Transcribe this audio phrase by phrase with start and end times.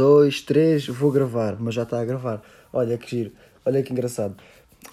[0.00, 2.40] dois, três, vou gravar, mas já está a gravar.
[2.72, 3.32] Olha que giro,
[3.66, 4.34] olha que engraçado.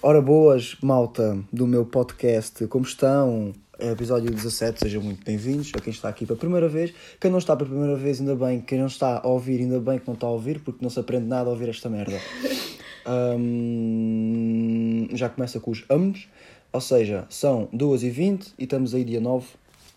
[0.02, 3.54] Ora boas, malta do meu podcast, como estão?
[3.78, 6.92] É episódio 17, sejam muito bem-vindos a quem está aqui pela primeira vez.
[7.18, 8.60] Quem não está pela primeira vez, ainda bem.
[8.60, 11.00] Quem não está a ouvir, ainda bem que não está a ouvir, porque não se
[11.00, 12.20] aprende nada a ouvir esta merda.
[13.10, 16.28] Hum, já começa com os amos,
[16.70, 19.46] ou seja, são 2h20 e estamos aí dia 9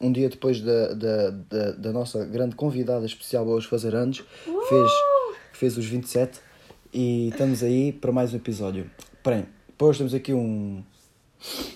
[0.01, 4.23] um dia depois da, da, da, da, nossa grande convidada especial hoje fazer anos,
[4.67, 4.91] fez,
[5.53, 6.39] fez os 27
[6.93, 8.89] e estamos aí para mais um episódio.
[9.21, 10.83] Porém, depois temos aqui um,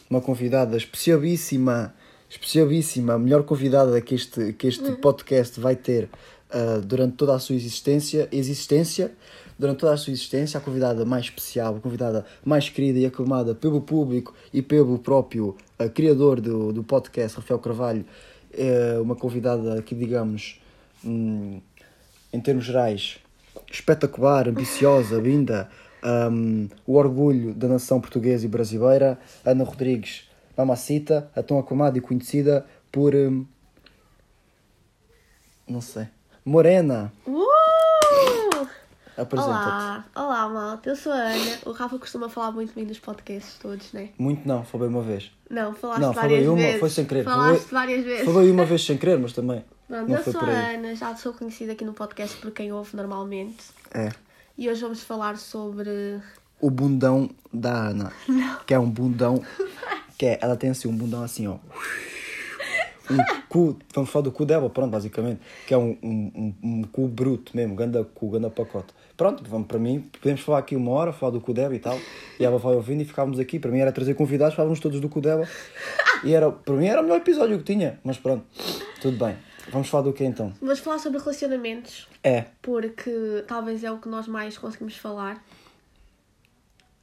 [0.09, 1.93] uma convidada especialíssima,
[2.27, 6.09] especialíssima, a melhor convidada que este, que este podcast vai ter
[6.49, 9.11] uh, durante toda a sua existência, existência
[9.57, 13.53] durante toda a sua existência, a convidada mais especial, a convidada mais querida e aclamada
[13.53, 15.55] pelo público e pelo próprio uh,
[15.93, 18.05] criador do, do podcast, Rafael Carvalho,
[18.53, 20.61] é uma convidada que, digamos,
[21.03, 21.59] hum,
[22.31, 23.17] em termos gerais,
[23.71, 25.69] espetacular, ambiciosa, linda,
[26.31, 32.01] um, o orgulho da nação portuguesa e brasileira, Ana Rodrigues Mamacita, a tão aclamada e
[32.01, 33.13] conhecida por.
[33.13, 33.45] Um,
[35.67, 36.07] não sei.
[36.45, 37.11] Morena!
[37.25, 37.54] Uh!
[39.17, 39.55] Apresenta-te.
[39.65, 41.57] Olá, olá malta, eu sou a Ana.
[41.65, 44.09] O Rafa costuma falar muito bem nos podcasts todos, né?
[44.17, 45.31] Muito não, falei uma vez.
[45.49, 46.79] Não, falaste Não, várias falei uma, vezes.
[46.79, 47.23] foi sem querer.
[47.23, 48.25] Falaste Falei- várias vezes.
[48.25, 49.63] Falei uma vez sem querer, mas também.
[49.87, 50.45] Pronto, não eu sou a.
[50.49, 53.63] Ana, já sou conhecida aqui no podcast por quem ouve normalmente.
[53.93, 54.11] É.
[54.57, 56.19] E hoje vamos falar sobre.
[56.59, 58.11] O bundão da Ana.
[58.65, 59.41] Que é um bundão.
[60.17, 61.57] Que é, ela tem assim um bundão assim, ó.
[63.09, 63.17] Um
[63.47, 65.39] cu, vamos falar do cu dela, pronto, basicamente.
[65.67, 68.93] Que é um, um, um, um cu bruto mesmo, ganda cu, ganda pacote.
[69.15, 71.97] Pronto, vamos para mim, podemos falar aqui uma hora, falar do cu dela e tal.
[72.39, 73.59] E ela vai ouvindo e ficávamos aqui.
[73.59, 75.47] Para mim era trazer convidados, falávamos todos do cu dela.
[76.23, 77.99] E era, para mim era o melhor episódio que tinha.
[78.03, 78.45] Mas pronto,
[79.01, 79.37] tudo bem.
[79.71, 80.53] Vamos falar do que então?
[80.61, 85.43] Vamos falar sobre relacionamentos, É, porque talvez é o que nós mais conseguimos falar.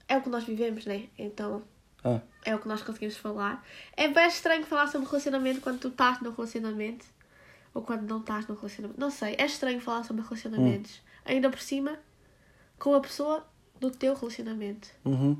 [0.09, 1.05] É o que nós vivemos, né?
[1.19, 1.62] Então
[2.05, 3.64] ah, é o que nós conseguimos falar.
[3.97, 7.06] É bem estranho falar sobre relacionamento quando tu estás no relacionamento
[7.75, 9.00] ou quando não estás no relacionamento.
[9.00, 11.00] Não sei, é estranho falar sobre relacionamentos.
[11.25, 11.99] Ainda por cima,
[12.78, 13.47] com a pessoa
[13.81, 14.88] do teu relacionamento.
[15.04, 15.37] uhum.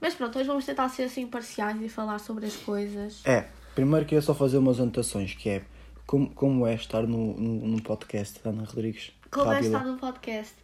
[0.00, 3.20] Mas pronto, hoje vamos tentar ser assim imparciais e falar sobre as coisas.
[3.24, 5.64] É, primeiro queria só fazer umas anotações, que é
[6.06, 9.12] como, como é estar no, no, num podcast da Ana Rodrigues.
[9.30, 9.66] Como é Rápida.
[9.66, 10.54] estar no podcast?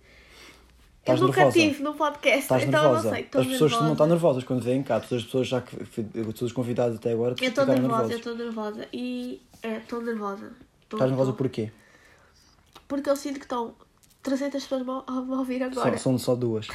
[1.05, 1.59] Estás eu nunca nervosa?
[1.61, 2.99] tive no podcast, Estás então nervosa?
[3.09, 3.23] eu não sei.
[3.25, 3.85] As pessoas nervosa.
[3.85, 5.01] não estão nervosas quando vêm cá.
[5.01, 8.17] Todas as pessoas já que todos os convidados até agora Eu estou nervosa, eu nervosas.
[8.17, 8.89] estou nervosa.
[8.93, 10.53] E é, estou nervosa.
[10.89, 11.37] Tô- Estás nervosa tô.
[11.37, 11.71] porquê?
[12.89, 13.75] Porque eu sinto que estão
[14.23, 15.97] 300 pessoas a me ouvir agora.
[15.99, 16.67] são só duas.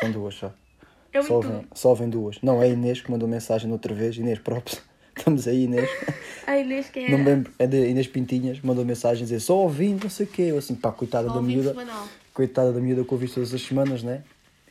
[0.00, 0.50] São duas só.
[1.12, 1.64] Eu Só tu.
[1.74, 2.40] só vêm duas.
[2.42, 4.16] Não, é a Inês que mandou mensagem outra vez.
[4.16, 4.78] Inês, próprio.
[5.16, 5.88] Estamos aí, Inês.
[6.46, 7.10] A Inês que é.
[7.10, 7.52] Não me lembro.
[7.58, 8.60] É de Inês Pintinhas.
[8.60, 10.42] Mandou mensagem a dizer só ouvindo, não sei o quê.
[10.42, 11.70] Eu assim, pá, coitada Ao da miúda.
[11.70, 12.06] semanal.
[12.32, 14.22] Coitada da miúda que ouvi todas as semanas, né?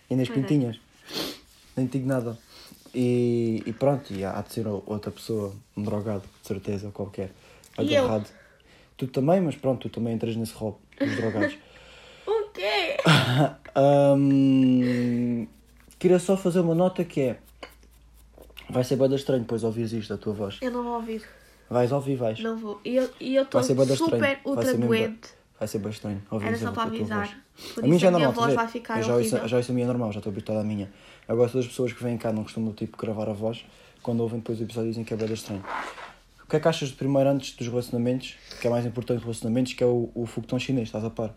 [0.09, 0.33] Inês é.
[0.33, 0.79] Pintinhas.
[1.75, 2.37] Nem digo nada.
[2.93, 7.31] E, e pronto, e há de ser outra pessoa, um drogado, de certeza, qualquer.
[7.75, 8.29] Agarrado.
[8.95, 11.57] Tu também, mas pronto, tu também entras nesse rol dos drogados.
[12.25, 12.97] O quê?
[13.75, 15.47] Hum,
[15.97, 17.37] queria só fazer uma nota que é.
[18.69, 20.57] Vai ser bada estranho depois ouvires isto da tua voz.
[20.61, 21.23] Eu não vou ouvir.
[21.69, 22.39] Vais ouvir, vais.
[22.39, 22.79] Não vou.
[22.83, 23.03] E eu
[23.43, 24.19] estou Vai bada super estranho.
[24.21, 25.29] Vai ultra doente.
[25.59, 27.19] Vai ser bem estranho ouvir Era só para avisar.
[27.27, 27.77] voz.
[27.77, 28.71] A minha isso já é a minha normal, voz a vai ver?
[28.71, 29.47] ficar eu já ouço, horrível.
[29.47, 30.91] já ouço a minha normal, já estou habituado à minha.
[31.27, 33.63] Agora todas as pessoas que vêm cá não costumam tipo gravar a voz,
[34.01, 35.63] quando ouvem depois o episódio dizem que é bem estranho.
[36.43, 39.23] O que é que achas de primeiro antes dos relacionamentos, que é mais importante dos
[39.25, 41.33] relacionamentos, que é o, o foguetão chinês, estás a par?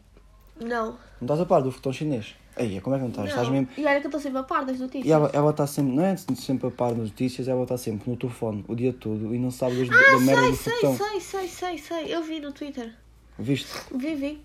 [0.61, 0.93] Não.
[0.93, 2.35] Não estás a par do foguetão chinês?
[2.56, 3.28] Aí, como é que não estás?
[3.28, 3.55] Estás não.
[3.55, 3.69] mesmo...
[3.77, 5.05] E olha que eu estou sempre a par das notícias.
[5.06, 8.09] E ela, ela está sempre, não é sempre a par das notícias, ela está sempre
[8.11, 10.72] no telefone o dia todo e não sabe das, Ah, da merda sei, do sei,
[10.81, 10.97] foguetão.
[10.97, 12.15] sei, sei, sei, sei.
[12.15, 12.95] Eu vi no Twitter.
[13.39, 13.69] Viste?
[13.95, 14.41] Vi, vi.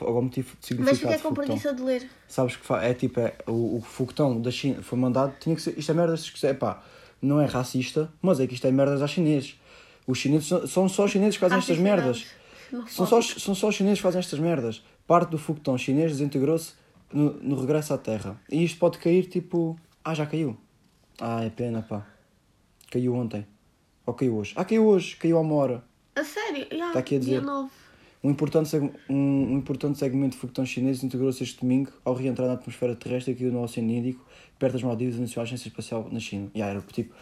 [0.00, 2.08] Algum motivo de Mas significado fiquei de com preguiça de ler.
[2.28, 5.76] Sabes que é tipo, é, o, o foguetão da China foi mandado, tinha que ser,
[5.78, 6.82] isto é merda, se quiser, pá,
[7.20, 9.58] não é racista, mas é que isto é merdas aos chineses.
[10.06, 12.04] Os chineses são, são só os chineses que fazem estas Racista não.
[12.04, 12.26] merdas.
[12.70, 14.84] Não São só, são só os chineses que fazem estas merdas.
[15.06, 16.72] Parte do foguetão chinês desintegrou-se
[17.12, 18.40] no, no regresso à Terra.
[18.50, 19.78] E isto pode cair tipo.
[20.04, 20.56] Ah, já caiu.
[21.20, 22.06] Ah, é pena, pá.
[22.90, 23.46] Caiu ontem.
[24.04, 24.52] Ou caiu hoje.
[24.56, 25.16] Ah, caiu hoje.
[25.16, 25.84] Caiu há uma hora.
[26.14, 26.66] A sério?
[26.70, 27.42] Yeah, Tá aqui a dizer.
[28.22, 28.24] 9.
[28.24, 32.54] Um importante, um, um importante segmento de foguetão chinês integrou-se este domingo ao reentrar na
[32.54, 34.24] atmosfera terrestre aqui no Oceano Índico,
[34.58, 36.50] perto das Maldivas, anunciou a Agência Espacial na China.
[36.54, 37.14] E era tipo,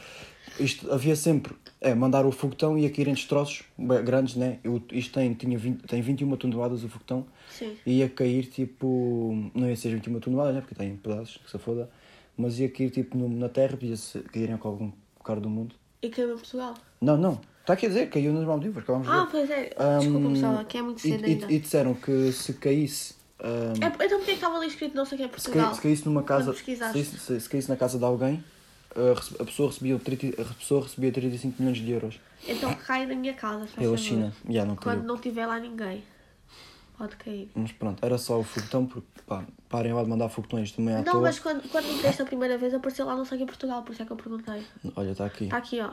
[0.59, 3.65] isto havia sempre, é, mandar o foguetão e ia cair em destroços
[4.05, 4.59] grandes, né?
[4.63, 7.77] Eu, isto tem, tinha 20, tem 21 toneladas o foguetão Sim.
[7.85, 10.61] e ia cair tipo, não ia ser 21 toneladas, né?
[10.61, 11.91] Porque tem pedaços, que se foda,
[12.37, 13.97] mas ia cair tipo no- na Terra, podia
[14.33, 15.75] cair em algum lugar do mundo.
[16.03, 16.75] E caiu em Portugal.
[17.01, 19.19] Não, não, está aqui a dizer, caiu nas Maldivas, acabamos de ver.
[19.21, 19.63] Ah, pois é.
[19.99, 21.53] Desculpa, Um, pessoal, que é muito e, cedo e- ainda.
[21.53, 25.17] e disseram que se caísse ahm, É, então porquê que estava ali escrito não sei
[25.17, 25.67] o que é se, Portugal?
[25.67, 26.53] cai- se caísse numa casa.
[26.55, 28.43] Se caísse, se, se caísse na casa de alguém,
[28.95, 33.07] a, rece- a pessoa recebia, 30, a pessoa recebia 35 milhões de euros Então cai
[33.07, 33.99] na minha casa, faz pela favor.
[33.99, 34.33] China.
[34.49, 34.99] Já, não caiu.
[34.99, 36.03] Quando não tiver lá ninguém.
[36.97, 37.51] Pode cair.
[37.57, 40.99] Mas pronto, era só o foguetão, porque pá, parem lá de mandar foguetões também à
[40.99, 41.23] Não, toa.
[41.23, 43.47] mas quando, quando me deste a primeira vez apareceu lá não sei o que é
[43.47, 44.63] Portugal, por isso é que eu perguntei.
[44.95, 45.45] Olha, está aqui.
[45.45, 45.91] Está aqui, ó.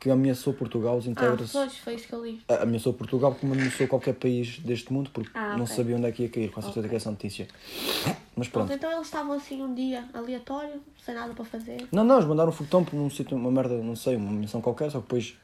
[0.00, 1.50] Que ameaçou Portugal, os Ah, integros.
[1.52, 2.40] pois, foi isso que eu li.
[2.48, 6.12] Ah, ameaçou Portugal como ameaçou qualquer país deste mundo, porque Ah, não sabia onde é
[6.12, 6.88] que ia cair, com certeza Ok.
[6.88, 7.48] que é essa notícia.
[8.36, 11.88] Mas Pronto, então eles estavam assim um dia aleatório, sem nada para fazer.
[11.90, 14.60] Não, não, eles mandaram um foguetão por um sítio, uma merda, não sei, uma missão
[14.60, 15.34] qualquer, só que depois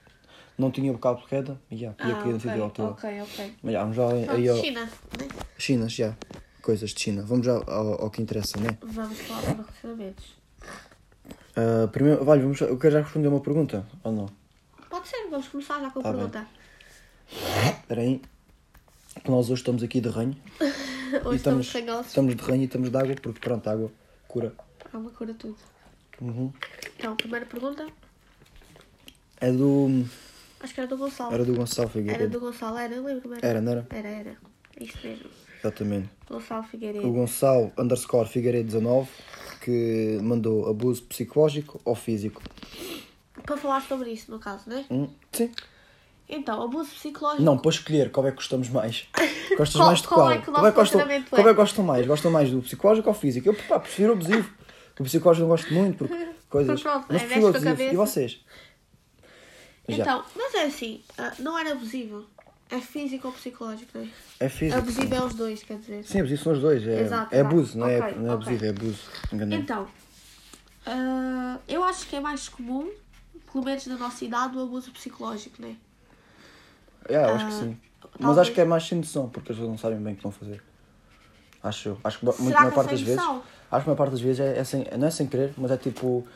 [0.57, 3.55] não tinha bocado de queda e ia Ah, cair no sítio à ok, ok.
[3.63, 4.57] Mas vamos já aí Pronto, ao...
[4.59, 4.81] China,
[5.19, 5.29] né?
[5.59, 6.17] China, já.
[6.63, 7.23] Coisas de China.
[7.27, 8.79] Vamos já ao, ao que interessa, né?
[8.81, 10.44] Vamos falar sobre relacionamentos.
[11.57, 14.29] Ah, primeiro, vale, vamos, eu quero já responder uma pergunta, ou não?
[14.91, 16.47] Pode ser, vamos começar já com a Tá pergunta.
[17.81, 18.21] Espera aí.
[19.29, 20.37] Nós hoje estamos aqui de ranho.
[21.25, 22.07] Hoje estamos ossos.
[22.09, 23.93] estamos de ranho e estamos de água, porque pronto, a água
[24.27, 24.53] cura.
[24.93, 25.57] Uma cura tudo.
[26.21, 26.53] Uhum.
[26.97, 27.87] Então, primeira pergunta.
[29.41, 30.05] É do.
[30.61, 31.33] Acho que era do Gonçalo.
[31.33, 32.31] Era do Gonçalo Era Figueiredo.
[32.33, 32.95] do Gonçalo, era?
[32.95, 33.47] Eu lembro era.
[33.47, 33.87] Era, não era?
[33.91, 34.37] Era, era.
[34.81, 35.31] Isto mesmo.
[35.61, 36.11] Exatamente.
[36.29, 37.13] Gonçalo O Figueiredo.
[37.13, 39.09] Gonçalo underscore Figueiredo 19
[39.65, 42.43] que mandou abuso psicológico ou físico.
[43.45, 44.85] Para falar sobre isso, no caso, né?
[44.91, 45.51] Hum, sim.
[46.29, 47.43] Então, abuso psicológico.
[47.43, 49.09] Não, para escolher qual é que gostamos mais.
[49.57, 50.31] Gostas Qual- mais de qual qual?
[50.31, 51.51] é que qual, é que gostam, relacionamento qual é?
[51.51, 52.07] é que gostam mais?
[52.07, 53.49] Gostam mais do psicológico ou físico?
[53.49, 54.51] Eu pá, prefiro o abusivo.
[54.89, 56.83] Porque o psicológico não gosto muito, porque coisas.
[56.83, 57.83] Pronto, Mas é, prefiro o abusivo.
[57.83, 58.41] E vocês?
[59.89, 59.97] Já.
[60.03, 62.25] Então, mas é assim, ah, não era abusivo.
[62.71, 64.09] É físico ou psicológico, não é?
[64.41, 64.79] É físico.
[64.81, 66.05] Abusivo é os dois, quer dizer.
[66.05, 66.87] Sim, abusivo são os dois.
[66.87, 69.03] É, Exato, é abuso, não é, Ok, não é abusivo, é abuso.
[69.33, 69.59] Enganei.
[69.59, 69.87] Então,
[70.87, 72.91] ah, eu acho que é mais comum,
[73.53, 75.75] pelo menos na nossa idade, o abuso psicológico, não é?
[77.09, 77.79] É, eu acho que Ah, sim.
[78.03, 80.17] Mas talvez- acho que é mais sem noção, porque as pessoas não sabem bem o
[80.17, 80.63] que a fazer.
[81.63, 81.99] Acho eu.
[82.05, 83.23] Acho que muito, maior que é parte sem das vezes.
[83.25, 85.71] Acho que a maior parte das vezes é, é sem, não é sem querer, mas
[85.71, 86.27] é tipo.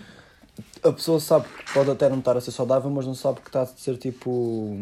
[0.83, 3.49] A pessoa sabe que pode até não estar a ser saudável, mas não sabe que
[3.49, 4.79] está a ser tipo.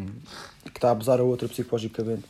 [0.64, 2.24] que está a abusar a outra psicologicamente.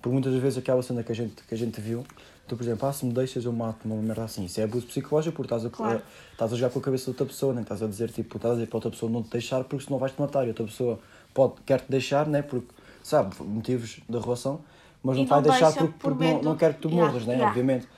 [0.00, 2.04] Por muitas vezes aquela cena que a gente, que a gente viu,
[2.48, 4.44] tu, por exemplo, ah, se me deixas eu mato uma merda assim.
[4.44, 6.00] Isso é abuso psicológico porque estás a, Claro.
[6.32, 8.52] estás a jogar com a cabeça da outra pessoa, nem estás a dizer tipo, estás
[8.52, 10.98] a dizer para outra pessoa não te deixar porque senão vais-te matar e outra pessoa
[11.34, 12.40] pode, quer te deixar, né?
[12.42, 12.68] Porque
[13.02, 14.60] sabe, motivos da relação,
[15.02, 17.26] mas não vai deixar deixa porque, por porque não, não quer que tu Yeah, morras,
[17.26, 17.34] né?
[17.34, 17.50] yeah.
[17.50, 17.88] Obviamente.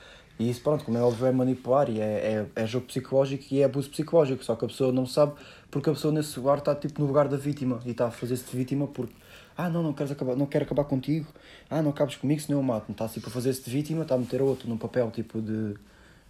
[0.43, 3.61] E isso, pronto, como é óbvio, é manipular e é, é, é jogo psicológico e
[3.61, 4.45] é abuso psicológico.
[4.45, 5.35] Só que a pessoa não sabe
[5.71, 8.51] porque a pessoa nesse lugar está tipo no lugar da vítima e está a fazer-se
[8.51, 9.15] de vítima porque
[9.57, 11.29] ah, não, não, queres acabar, não quero acabar contigo,
[11.71, 12.91] ah, não acabes comigo senão eu mato.
[12.91, 15.77] Está tipo a fazer-se de vítima, está a meter outro num papel tipo de,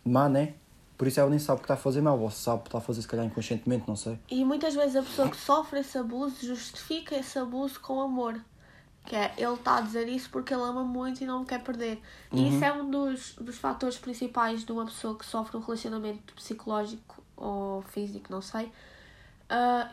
[0.05, 0.53] má, né?
[0.99, 2.79] Por isso ela nem sabe o que está a fazer mal, ou sabe que está
[2.79, 4.19] a fazer se calhar inconscientemente, não sei.
[4.31, 8.38] E muitas vezes a pessoa que sofre esse abuso justifica esse abuso com amor.
[9.04, 11.62] Que é, ele está a dizer isso porque ele ama muito e não me quer
[11.62, 12.00] perder.
[12.32, 16.32] E isso é um dos, dos fatores principais de uma pessoa que sofre um relacionamento
[16.34, 18.70] psicológico ou físico, não sei.
[19.50, 19.90] ah,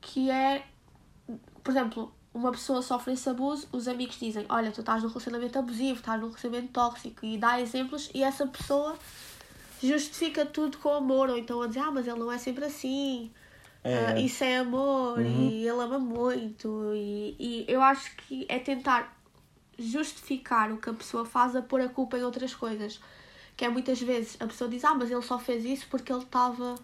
[0.00, 0.66] que é,
[1.62, 5.58] por exemplo, uma pessoa sofre esse abuso, os amigos dizem: Olha, tu estás num relacionamento
[5.58, 8.96] abusivo, estás num relacionamento tóxico, e dá exemplos, e essa pessoa
[9.82, 13.30] justifica tudo com amor, ou então a dizer: Ah, mas ele não é sempre assim.
[13.84, 14.06] É.
[14.06, 19.18] Ah, isso é amor e ele ama muito e, e eu acho que é tentar
[19.76, 23.00] justificar o que a pessoa faz a pôr a culpa em outras coisas
[23.56, 26.22] que é muitas vezes a pessoa diz ah mas ele só fez isso porque ele
[26.22, 26.76] estava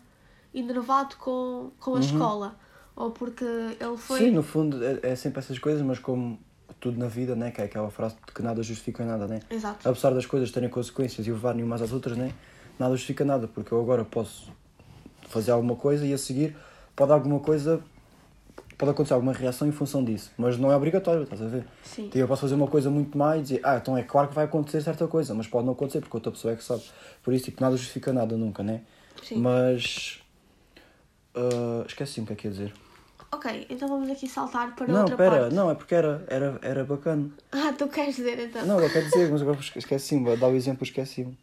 [0.52, 2.58] enervado com, com a escola
[2.96, 6.36] ou porque ele foi Sim, no fundo é, é sempre essas coisas, mas como
[6.80, 7.50] tudo na vida, né?
[7.52, 9.40] Que é aquela frase de que nada justifica nada, né?
[9.48, 12.32] exato apesar das coisas terem consequências e levar umas às outras, né?
[12.78, 14.52] nada justifica nada, porque eu agora posso
[15.28, 16.56] fazer alguma coisa e a seguir
[16.98, 17.80] pode alguma coisa,
[18.76, 21.64] pode acontecer alguma reação em função disso, mas não é obrigatório, estás a ver?
[21.84, 24.26] sim Tipo, eu posso fazer uma coisa muito má e dizer, ah, então é claro
[24.28, 26.82] que vai acontecer certa coisa, mas pode não acontecer porque outra pessoa é que sabe.
[27.22, 28.80] Por isso, tipo, nada justifica nada nunca, né?
[29.22, 30.20] sim Mas.
[31.36, 32.74] ah, esqueci-me o que é que ia dizer.
[33.30, 36.58] ok então vamos aqui saltar para não, outra pera, parte não, é porque era, era,
[36.62, 37.30] era bacana.
[37.52, 40.56] ah tu queres dizer então Não, eu quero dizer, mas agora esqueci-me, vou dar o
[40.56, 41.38] exemplo, esqueci-me.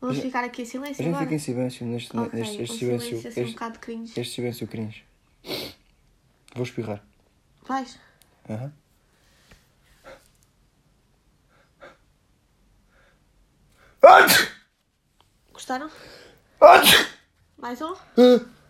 [0.00, 3.08] Vamos ficar aqui em silêncio agora fica em silêncio neste, ok neste um este silêncio,
[3.18, 3.28] silêncio.
[3.42, 5.04] um Este, bocado cringe este silêncio cringe.
[6.54, 7.02] Vou espirrar.
[7.66, 7.98] vais
[8.48, 8.72] Aham.
[15.52, 15.90] gostaram
[17.56, 17.94] mais um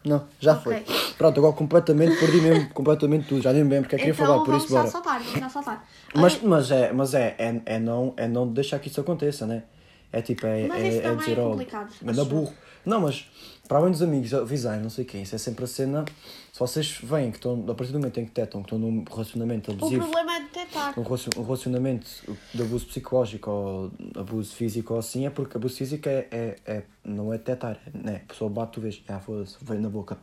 [0.04, 0.62] Não, já Ok.
[0.84, 1.14] foi.
[1.14, 3.42] Pronto, agora completamente perdi mesmo completamente tudo.
[3.42, 4.88] Já nem lembro porque é que queria então falar, por isso já bora.
[4.90, 8.78] saltar vamos já saltar Mas, mas, é, mas é, é, é, não, é não deixar
[8.78, 9.64] que isso aconteça, né?
[10.12, 12.24] É tipo, é, Mas é, isso é dizer, é oh, complicado, acho.
[12.24, 12.54] burro.
[12.86, 13.26] Não, mas
[13.68, 16.04] para além dos amigos avisarem, não sei o quê, isso é sempre a cena.
[16.50, 19.04] Se vocês veem que estão, a partir do momento em que detectam que estão num
[19.10, 20.98] relacionamento O abusivo, problema é detectar.
[20.98, 22.06] um um relacionamento
[22.54, 26.82] de abuso psicológico ou abuso físico ou assim, é porque abuso físico é, é, é-
[27.04, 28.22] não é detectar, né?
[28.24, 30.16] A pessoa bate, tu vês, ah, foda-se, veio na boca.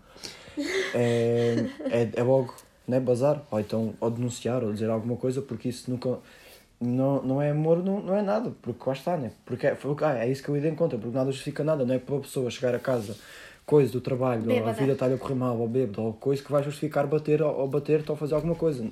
[0.93, 2.55] É, é, é logo,
[2.87, 2.99] né?
[2.99, 6.19] Bazar, ou então, ou denunciar, ou dizer alguma coisa, porque isso nunca.
[6.79, 9.31] Não, não é amor, não, não é nada, porque lá está, né?
[9.45, 11.85] Porque é, foi- ah, é isso que eu ia em conta, porque nada justifica nada,
[11.85, 13.15] não é para a pessoa chegar a casa,
[13.65, 14.73] coisa do trabalho, ou a Bêbada.
[14.73, 17.67] vida está-lhe a correr mal, ou bêbado, ou coisa que vai justificar bater ou, ou
[17.67, 18.85] bater-te ou fazer alguma coisa.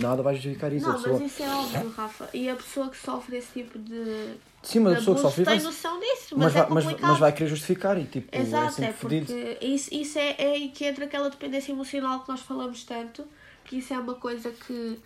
[0.00, 0.86] Nada vai justificar isso.
[0.86, 1.18] Não, pessoa...
[1.18, 2.28] mas isso é óbvio, Rafa.
[2.34, 4.34] E a pessoa que sofre esse tipo de.
[4.62, 7.10] Sim, mas a pessoa que sofre tem noção disso, mas, mas, é vai, mas, complicado.
[7.10, 9.26] mas vai querer justificar e tipo, é Exato, sempre é fedido.
[9.26, 13.24] porque isso, isso é, é que entra aquela dependência emocional que nós falamos tanto,
[13.64, 15.00] que isso é uma coisa que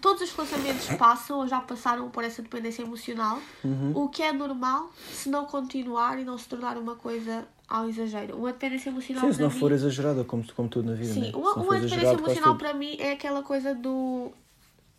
[0.00, 3.92] todos os relacionamentos passam ou já passaram por essa dependência emocional, Uhum.
[3.94, 8.36] o que é normal se não continuar e não se tornar uma coisa ao exagero.
[8.36, 11.12] Uma dependência emocional Sim, se não mim, for exagerada, como, como tudo na vida.
[11.12, 11.32] Sim, né?
[11.34, 14.32] Uma, uma dependência emocional para mim é aquela coisa do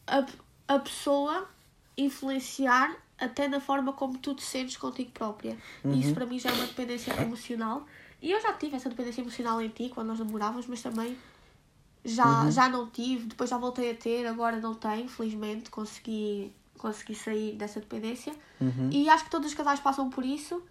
[0.05, 0.25] a,
[0.67, 1.47] a pessoa
[1.97, 5.57] influenciar até na forma como tu te sentes contigo própria.
[5.83, 5.99] Uhum.
[5.99, 7.85] Isso para mim já é uma dependência emocional.
[8.21, 11.17] E eu já tive essa dependência emocional em ti quando nós namorávamos, mas também
[12.03, 12.51] já, Uhum.
[12.51, 17.55] já não tive, depois já voltei a ter, agora não tenho, felizmente consegui, consegui sair
[17.55, 18.33] dessa dependência.
[18.59, 18.89] Uhum.
[18.91, 20.61] E acho que todos os casais passam por isso,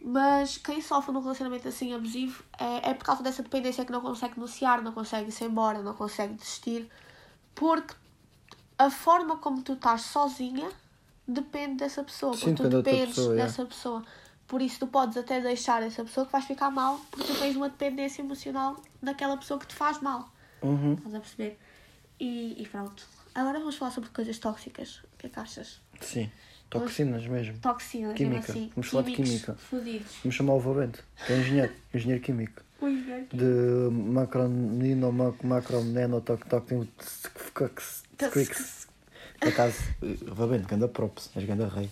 [0.00, 4.00] mas quem sofre num relacionamento assim abusivo é, é por causa dessa dependência que não
[4.00, 6.88] consegue denunciar, não consegue ir embora, não consegue desistir,
[7.54, 7.94] porque
[8.78, 10.70] a forma como tu estás sozinha
[11.26, 13.36] depende dessa pessoa, Sim, porque tu dependes pessoa, é.
[13.36, 14.04] dessa pessoa.
[14.46, 17.54] Por isso tu podes até deixar essa pessoa que vais ficar mal, porque tu tens
[17.54, 20.30] uma dependência emocional daquela pessoa que te faz mal.
[20.62, 20.94] Uhum.
[20.94, 21.58] Estás a perceber?
[22.20, 23.04] E, e pronto.
[23.34, 24.96] Agora vamos falar sobre coisas tóxicas.
[25.14, 25.80] O que é que achas?
[26.00, 26.30] Sim,
[26.68, 27.58] toxinas mesmo.
[27.58, 28.36] Toxinas, Química.
[28.40, 28.70] mesmo assim.
[28.74, 29.54] Vamos falar de química.
[29.54, 30.12] Fodidos.
[30.24, 32.62] Vamos chamar o Valente, que é engenheiro, engenheiro químico.
[32.80, 33.26] Velho.
[33.32, 36.64] De macronino, mac- macroneno, toc, toc,
[39.40, 39.76] Por acaso,
[40.26, 41.88] Valente, ganda props, és ganda rei.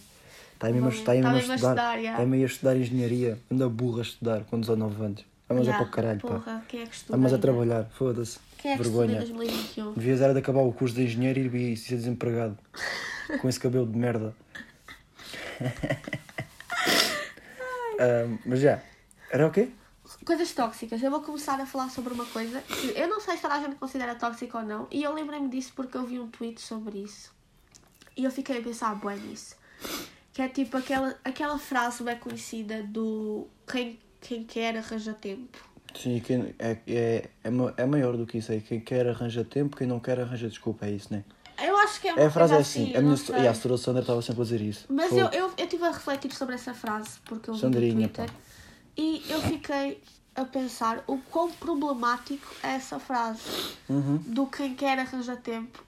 [0.54, 1.72] Está aí mesmo, a- está aí tá mesmo a mesmo a estudar.
[1.74, 2.10] estudar, já.
[2.12, 3.38] Está meio a estudar engenharia.
[3.50, 5.24] Anda burra a estudar com 19 anos.
[5.48, 6.28] Vamos é Já, para o caralho, pá.
[6.28, 7.16] porra, Quem é que estuda?
[7.16, 8.38] Vamos a trabalhar, foda-se.
[8.58, 9.18] Quem é que Vergonha.
[9.20, 9.92] estuda em 2021?
[9.94, 12.58] Devias era de acabar o curso de engenheiro e ir ser desempregado.
[13.40, 14.34] com esse cabelo de merda.
[18.44, 18.80] Mas já.
[19.30, 19.70] Era o quê?
[20.24, 21.02] Coisas tóxicas.
[21.02, 23.60] Eu vou começar a falar sobre uma coisa que eu não sei se toda a
[23.60, 24.86] gente considera tóxica ou não.
[24.90, 27.34] E eu lembrei-me disso porque eu vi um tweet sobre isso.
[28.16, 29.56] E eu fiquei a pensar bué nisso.
[30.32, 35.58] Que é tipo aquela, aquela frase bem conhecida do quem, quem quer arranja tempo.
[35.94, 38.60] Sim, quem, é, é, é, é maior do que isso aí.
[38.60, 40.86] Quem quer arranja tempo, quem não quer arranja desculpa.
[40.86, 41.24] É isso, né?
[41.62, 42.82] Eu acho que é uma É, a frase é assim.
[42.88, 42.96] assim.
[42.96, 43.34] a minha sei.
[43.40, 44.84] e a senhora Sandra estava sempre a dizer isso.
[44.90, 45.20] Mas Fogo.
[45.22, 48.30] eu, eu, eu estive a refletir sobre essa frase porque eu vi Sandrinha, Twitter
[48.94, 50.02] e eu fiquei
[50.34, 53.40] a pensar o quão problemático é essa frase
[53.88, 54.18] Uhum.
[54.26, 55.82] do quem quer arranjar tempo.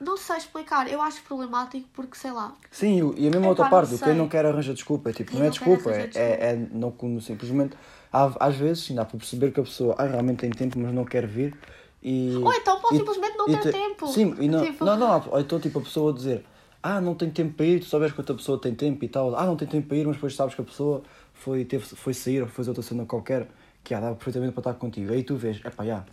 [0.00, 2.52] Não sei explicar, eu acho problemático porque sei lá.
[2.70, 4.14] Sim, e a mesma Epá, outra parte, o quem sei.
[4.14, 5.10] não quer arranja desculpa.
[5.10, 7.76] É tipo, Quem não é não desculpa, é, arranja é, é não como simplesmente.
[8.12, 10.92] Há, às vezes, sim, dá para perceber que a pessoa ah, realmente tem tempo, mas
[10.94, 11.54] não quer vir.
[12.02, 14.06] E, Ou então pode e- simplesmente não ter tempo.
[14.06, 16.44] Sim, e não, Tipo- não, não, ou então tipo a pessoa dizer
[16.82, 19.34] ah, não tem tempo para ir, tu sabes que outra pessoa tem tempo e tal,
[19.36, 21.02] ah, não tem tempo para ir, mas depois sabes que a pessoa
[21.34, 23.48] foi, teve, foi sair ou foi fazer outra cena qualquer
[23.82, 25.12] que ah, dava perfeitamente para estar contigo.
[25.12, 26.04] Aí tu vês, epá, já,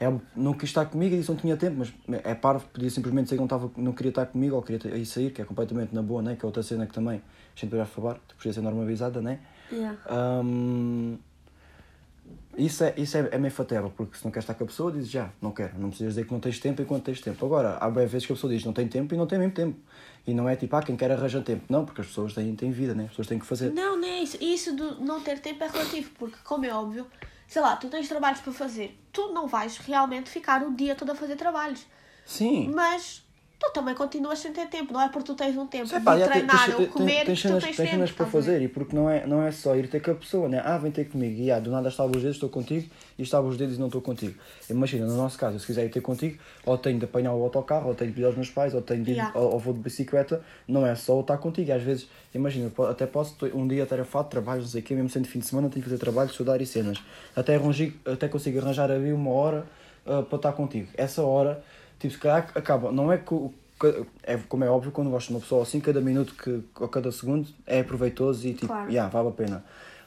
[0.00, 1.92] é, não quis estar comigo e disse que não tinha tempo, mas
[2.24, 5.06] é parvo, podia simplesmente dizer que não, estava, não queria estar comigo ou queria ir
[5.06, 6.36] sair, que é completamente na boa, né?
[6.36, 9.40] que é outra cena que também a gente vai falar, podia ser normalizada, né?
[9.72, 9.98] Yeah.
[10.42, 11.18] Hum,
[12.56, 14.90] isso é, isso é, é meio fatela, porque se não queres estar com a pessoa,
[14.90, 15.78] dizes já, não quero.
[15.78, 17.46] Não precisas dizer que não tens tempo enquanto tens tempo.
[17.46, 19.54] Agora, há bem vezes que a pessoa diz não tem tempo e não tem mesmo
[19.54, 19.78] tempo.
[20.26, 21.64] E não é tipo, ah, quem quer arranja tempo.
[21.68, 23.04] Não, porque as pessoas têm, têm vida, né?
[23.04, 23.70] As pessoas têm que fazer.
[23.70, 24.36] Não, não é isso.
[24.40, 27.06] Isso do não ter tempo é relativo, porque, como é óbvio,
[27.48, 31.10] sei lá, tu tens trabalhos para fazer, tu não vais realmente ficar o dia todo
[31.10, 31.84] a fazer trabalhos.
[32.24, 32.70] Sim.
[32.72, 33.26] Mas
[33.60, 36.20] tu também continuas sem ter tempo, não é porque tu tens um tempo Epá, de
[36.20, 38.14] já tem- treinar tens- ou comer tens que cenas, tu tens tens tempo.
[38.14, 40.48] para a fazer e porque não é, não é só ir ter com a pessoa,
[40.48, 40.62] né?
[40.64, 42.88] Ah, vem ter comigo e ah, do nada estava os dedos, estou contigo
[43.18, 44.34] e estava os dedos e não estou contigo.
[44.70, 47.88] Imagina, no nosso caso, se quiser ir ter contigo, ou tenho de apanhar o autocarro,
[47.88, 49.36] ou tenho de pedir aos meus pais, ou tenho de ir, Yeah.
[49.38, 51.72] ou, ou vou de bicicleta, não é só estar contigo.
[51.72, 55.08] Às vezes, imagina, até posso ter um dia atarefado, trabalho, não sei o quê, mesmo
[55.10, 56.98] sendo fim de semana, tenho que fazer trabalho, estudar e cenas.
[57.34, 59.66] Até, arranjo, até consigo arranjar ali uma hora
[60.06, 60.88] ah, para estar contigo.
[60.96, 61.60] Essa hora,
[61.98, 63.34] tipo, se calhar acaba, não é que
[64.24, 67.12] é, como é óbvio, quando gosto de uma pessoa assim, cada minuto que, ou cada
[67.12, 68.90] segundo é proveitoso e tipo, Claro.
[68.90, 69.64] yeah, vale a pena.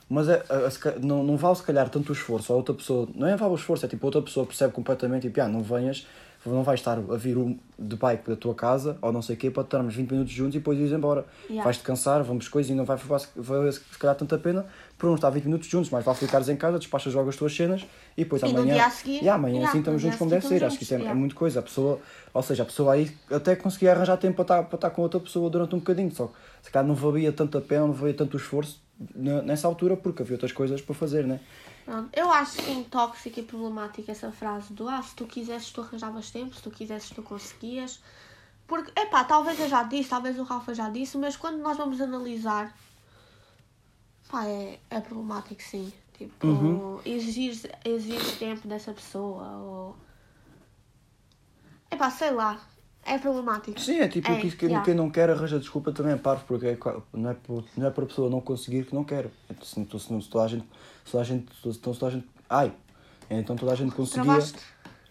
[0.10, 3.28] Mas é, é, não, não vale se calhar tanto o esforço, a outra pessoa, não
[3.28, 6.06] é vale o esforço, é tipo, outra pessoa percebe completamente, tipo, ah, não venhas,
[6.46, 9.40] não vais estar a vir um de bike da tua casa ou não sei o
[9.40, 11.26] quê para estarmos 20 minutos juntos e depois ires embora.
[11.46, 11.64] Yeah.
[11.64, 14.66] Vais-te cansar, vamos coisas e não vai valer vai, se calhar tanta pena
[15.02, 17.56] por não estar 20 minutos juntos, mas vale ficares em casa, despachas logo as tuas
[17.56, 17.82] cenas
[18.16, 18.74] e depois E amanhã.
[18.76, 20.66] dia a seguir- e amanhã Yeah, assim estamos juntos a como seguir deve ser.
[20.66, 21.20] Acho que isso é, é yeah.
[21.20, 21.60] muito coisa.
[21.60, 22.00] A pessoa,
[22.32, 25.20] ou seja, a pessoa aí até conseguia arranjar tempo para estar, para estar com outra
[25.20, 28.38] pessoa durante um bocadinho, só que se calhar não valia tanta pena, não valia tanto
[28.38, 28.80] esforço
[29.16, 31.40] ne- nessa altura porque havia outras coisas para fazer, né?
[31.84, 32.10] Pronto.
[32.14, 36.30] Eu acho sim tóxica e problemática essa frase do ah, se tu quisesses tu arranjavas
[36.30, 38.00] tempo, se tu quisesses tu conseguias.
[38.68, 42.00] Porque, epá, talvez eu já disse, talvez o Rafa já disse, mas quando nós vamos
[42.00, 42.74] analisar,
[44.32, 45.92] pá, é, é problemático sim.
[46.18, 47.00] Tipo, Uhum.
[47.06, 49.96] exigir, exigir tempo dessa pessoa ou...
[51.90, 52.62] Epá, sei lá,
[53.04, 53.80] é problemático.
[53.80, 54.86] Sim, é tipo, É, que quem, yeah.
[54.86, 56.78] quem não quer arranja desculpa também é parvo, porque é,
[57.12, 59.30] não, é por, não é para a pessoa não conseguir que não quer.
[59.50, 60.66] Então, Se, se, se, se toda a gente.
[61.04, 61.52] Se toda a gente.
[61.54, 62.74] Se então, se toda a gente ai!
[63.30, 64.24] Então toda a gente conseguia.
[64.24, 64.60] Travaste?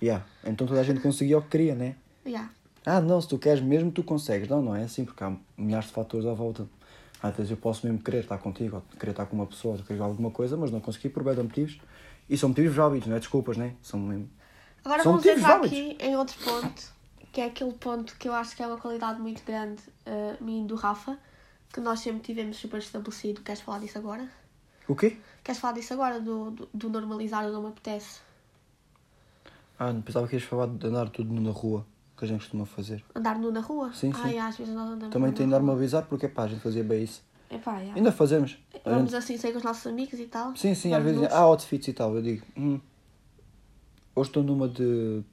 [0.03, 1.97] Yeah, então toda a gente conseguia o que queria, né?
[2.25, 2.51] Yeah.
[2.87, 4.49] Ah, não, se tu queres mesmo, tu consegues.
[4.49, 6.67] Não, não é assim, porque há milhares de fatores à volta.
[7.23, 9.83] Às vezes eu posso mesmo querer estar contigo, ou querer estar com uma pessoa, ou
[9.83, 11.81] querer alguma coisa, mas não consegui por bem de motivos.
[12.29, 13.75] E são motivos válidos, não é desculpas, né?
[13.83, 14.31] São mesmo.
[14.85, 15.79] Agora São vamos entrar válidos.
[15.79, 16.93] aqui em outro ponto,
[17.33, 20.65] que é aquele ponto que eu acho que é uma qualidade muito grande, uh, mim
[20.65, 21.19] e do Rafa,
[21.73, 23.43] que nós sempre tivemos super estabelecido.
[23.43, 24.29] Queres falar disso agora?
[24.89, 25.19] O quê?
[25.45, 28.21] Queres falar disso agora, do, do, do normalizar o não me apetece?
[29.79, 31.87] Ah, não pensava que ias falar de andar tudo na rua,
[32.21, 33.03] que a gente costuma fazer.
[33.15, 33.93] Andar nu na rua?
[33.93, 34.21] Sim, sim.
[34.23, 35.73] Ai, às vezes nós andamos Também tem de rua.
[35.73, 37.23] avisar porque pá, a gente fazia bem isso.
[37.51, 37.95] Epá, yeah.
[37.97, 38.59] Ainda fazemos.
[38.85, 40.55] Vamos gente- assim sair com os nossos amigos e tal.
[40.55, 42.15] Sim, sim, às vezes há outfits e tal.
[42.15, 42.79] Eu digo, hum,
[44.15, 45.25] hoje estou numa de.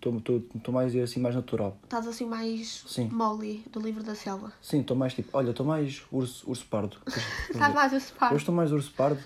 [0.55, 1.77] Estou mais assim mais natural.
[1.83, 3.09] Estás assim mais Sim.
[3.11, 4.51] Molly, do livro da selva.
[4.61, 6.97] Sim, estou mais tipo, olha, estou mais urso, urso pardo.
[7.53, 8.33] Estás mais a separar.
[8.33, 9.19] Hoje estou mais urso pardo,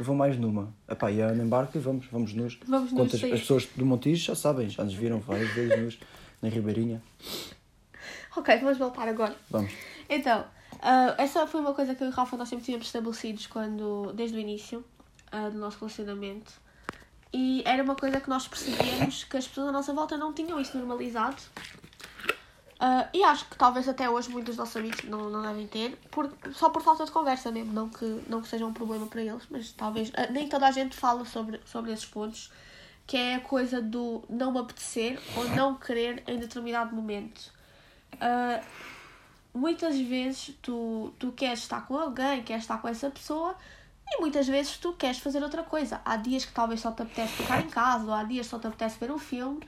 [0.00, 0.72] vou mais numa.
[0.88, 2.58] Epá, e a Ana embarca e vamos, vamos nus.
[2.66, 3.32] Vamos Quantas, sim.
[3.32, 5.98] As pessoas do Montijo já sabem, já nos viram várias vezes nus
[6.42, 7.00] na Ribeirinha.
[8.36, 9.36] Ok, vamos voltar agora.
[9.48, 9.72] Vamos.
[10.08, 10.44] Então,
[10.80, 14.12] ah, essa foi uma coisa que eu e o Rafa nós sempre tínhamos estabelecidos quando,
[14.14, 14.84] desde o início
[15.30, 16.52] ah, do nosso relacionamento.
[17.32, 20.60] E era uma coisa que nós percebíamos que as pessoas à nossa volta não tinham
[20.60, 21.40] isso normalizado.
[22.80, 25.96] Ah, e acho que talvez até hoje muitos dos nossos amigos não, não devem ter,
[26.10, 27.72] por, só por falta de conversa mesmo.
[27.72, 30.10] Não que, não que seja um problema para eles, mas talvez.
[30.14, 32.50] ah, nem toda a gente fala sobre, sobre esses pontos,
[33.06, 37.52] que é a coisa do não me apetecer ou não querer em determinado momento.
[38.20, 38.60] Ah,
[39.54, 43.54] muitas vezes tu, tu queres estar com alguém, queres estar com essa pessoa
[44.08, 46.00] e muitas vezes tu queres fazer outra coisa.
[46.04, 48.58] Há dias que talvez só te apetece ficar em casa, ou há dias que só
[48.58, 49.60] te apetece ver um filme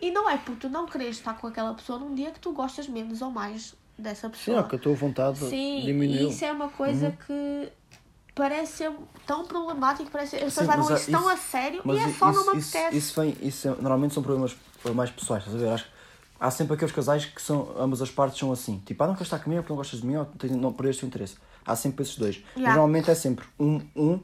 [0.00, 2.52] e não é por tu não quereres estar com aquela pessoa num dia que tu
[2.52, 4.60] gostas menos ou mais dessa Sim, pessoa.
[4.60, 6.28] é que a tua vontade Sim, diminuiu.
[6.28, 7.72] e isso é uma coisa que
[8.34, 8.92] parece ser
[9.26, 12.32] tão problemático, parece as pessoas levam mas, isso tão a sério Mas e é só
[12.32, 12.96] não isso, me isso, apetece.
[12.96, 14.56] isso vem, isso é- normalmente são problemas
[14.94, 15.72] mais pessoais, estás a ver?
[15.72, 15.86] Acho
[16.40, 18.82] há sempre aqueles casais que são, ambas as partes são assim.
[18.84, 21.06] Tipo, ah, não estar comigo porque não gostas de mim ou tens- não perdeste o
[21.06, 21.36] interesse.
[21.64, 22.38] Há sempre esses dois.
[22.54, 22.74] Mas Yeah.
[22.74, 24.20] normalmente é sempre um, um.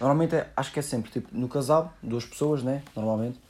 [0.00, 2.82] Normalmente é, acho que é sempre, tipo, no casal, duas pessoas, né?
[2.94, 3.40] Normalmente.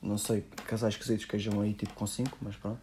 [0.00, 2.78] Não sei, casais esquisitos que estejam aí, tipo, com cinco, mas pronto.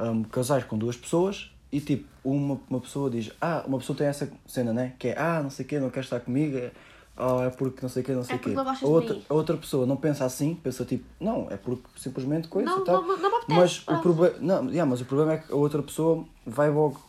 [0.00, 4.06] Um, casais com duas pessoas e, tipo, uma, uma pessoa diz, ah, uma pessoa tem
[4.06, 4.92] essa cena, né?
[4.98, 6.70] Que é, ah, não sei o quê, não quer estar comigo, é,
[7.16, 8.50] oh, é porque não sei o quê, não sei É o quê.
[8.54, 12.68] A de outra, outra pessoa não pensa assim, pensa tipo, não, é porque simplesmente coisa
[12.70, 13.00] Não, e tal.
[13.02, 13.46] não- não me apetece,
[13.86, 17.00] mas o problema, não, yeah, mas o problema é que a outra pessoa vai logo.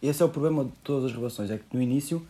[0.00, 2.26] Esse é o problema de todas as relações, é que no início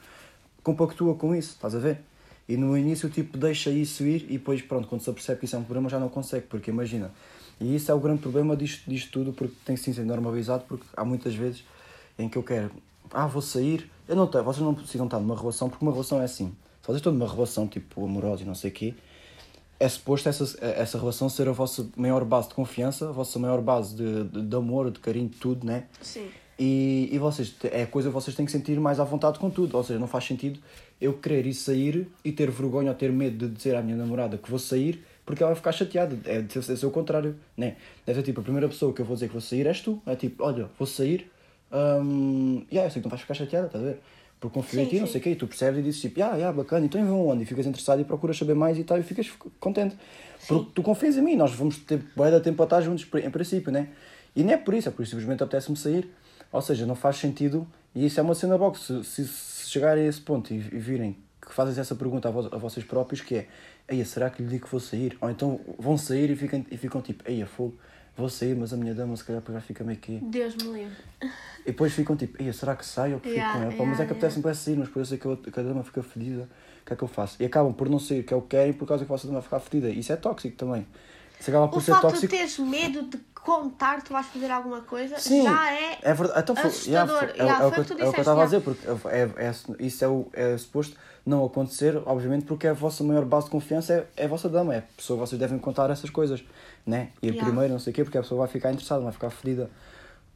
[0.62, 2.00] compactua com isso, estás a ver?
[2.48, 5.54] E no início tipo deixa isso ir e depois pronto, quando se apercebe que isso
[5.54, 7.12] é um problema já não consegue, porque imagina.
[7.60, 10.84] E isso é o grande problema disto, disto tudo, porque tem sim ser normalizado, porque
[10.96, 11.64] há muitas vezes
[12.18, 12.70] em que eu quero,
[13.12, 16.20] ah, vou sair, eu não tenho, vocês não precisam estar numa relação, porque uma relação
[16.20, 16.48] é assim.
[16.80, 18.94] Se vocês estão numa relação tipo amorosa e não sei o quê,
[19.80, 23.60] é suposto essa, essa relação ser a vossa maior base de confiança, a vossa maior
[23.60, 25.84] base de, de, de amor, de carinho, de tudo, né?
[26.00, 26.28] Sim.
[26.58, 29.48] E, e vocês, é a coisa que vocês têm que sentir mais à vontade com
[29.48, 29.76] tudo.
[29.76, 30.58] Ou seja, não faz sentido
[31.00, 34.36] eu querer ir sair e ter vergonha ou ter medo de dizer à minha namorada
[34.36, 36.18] que vou sair porque ela vai ficar chateada.
[36.24, 37.76] É de ser, o contrário, né?
[38.06, 40.00] Deve ser tipo, a primeira pessoa que eu vou dizer que vou sair és tu.
[40.06, 41.30] É tipo, olha, vou sair,
[41.70, 44.00] hum, yeah, eu sei que não vais ficar chateada, estás a ver?
[44.40, 45.12] Porque confio em Sim, ti, não sim.
[45.12, 47.42] sei o quê, e tu percebes e dizes tipo, ah, yeah, bacana, então vou onde?
[47.42, 49.98] E ficas interessado e procuras saber mais e tal, e ficas contente.
[50.46, 53.30] Porque tu confias em mim, nós vamos ter bué de tempo para estar juntos, em
[53.30, 53.88] princípio, né?
[54.34, 56.08] E não é por isso, é por isso simplesmente apetece-me sair.
[56.50, 59.68] Ou seja, não faz sentido, e isso é uma cena boa, que se, se, se
[59.68, 62.84] chegarem a esse ponto e, e virem que fazes essa pergunta a, vo a vocês
[62.84, 63.48] próprios, que é,
[63.88, 65.16] Eia, será que lhe digo que vou sair?
[65.20, 67.76] Ou então vão sair e ficam, e ficam tipo, Eia, fogo,
[68.16, 70.18] vou sair, mas a minha dama se calhar já fica meio que...
[70.18, 70.96] Deus me livre.
[71.66, 73.72] E depois ficam tipo, Eia, será que saio ou que fico Yeah, com ela?
[73.76, 75.62] Pá, mas é yeah, que apetece-me para sair, mas depois eu sei que que a
[75.62, 76.48] dama fica fedida,
[76.82, 77.36] o que é que eu faço?
[77.42, 79.26] E acabam por não sair, que é o que querem, por causa que a vossa
[79.26, 79.90] dama ficar fedida.
[79.90, 80.86] Isso é tóxico também.
[81.38, 82.26] Se acaba por O ser facto tóxico.
[82.26, 85.98] de teres medo de contar tu vais fazer alguma coisa Sim, já é.
[86.02, 86.40] é verdade.
[86.40, 86.92] Então, foi, assustador.
[86.92, 88.86] yeah, foi- é, é o que tu é o que eu estava a dizer, porque
[89.08, 93.46] é, é- isso é, o, é suposto não acontecer, obviamente, porque a vossa maior base
[93.46, 96.42] de confiança é, é a vossa dama, é a pessoa vocês devem contar essas coisas,
[96.86, 97.08] né?
[97.22, 97.44] Ir Yeah.
[97.44, 99.70] primeiro, não sei o quê, porque a pessoa vai ficar interessada, vai ficar fedida.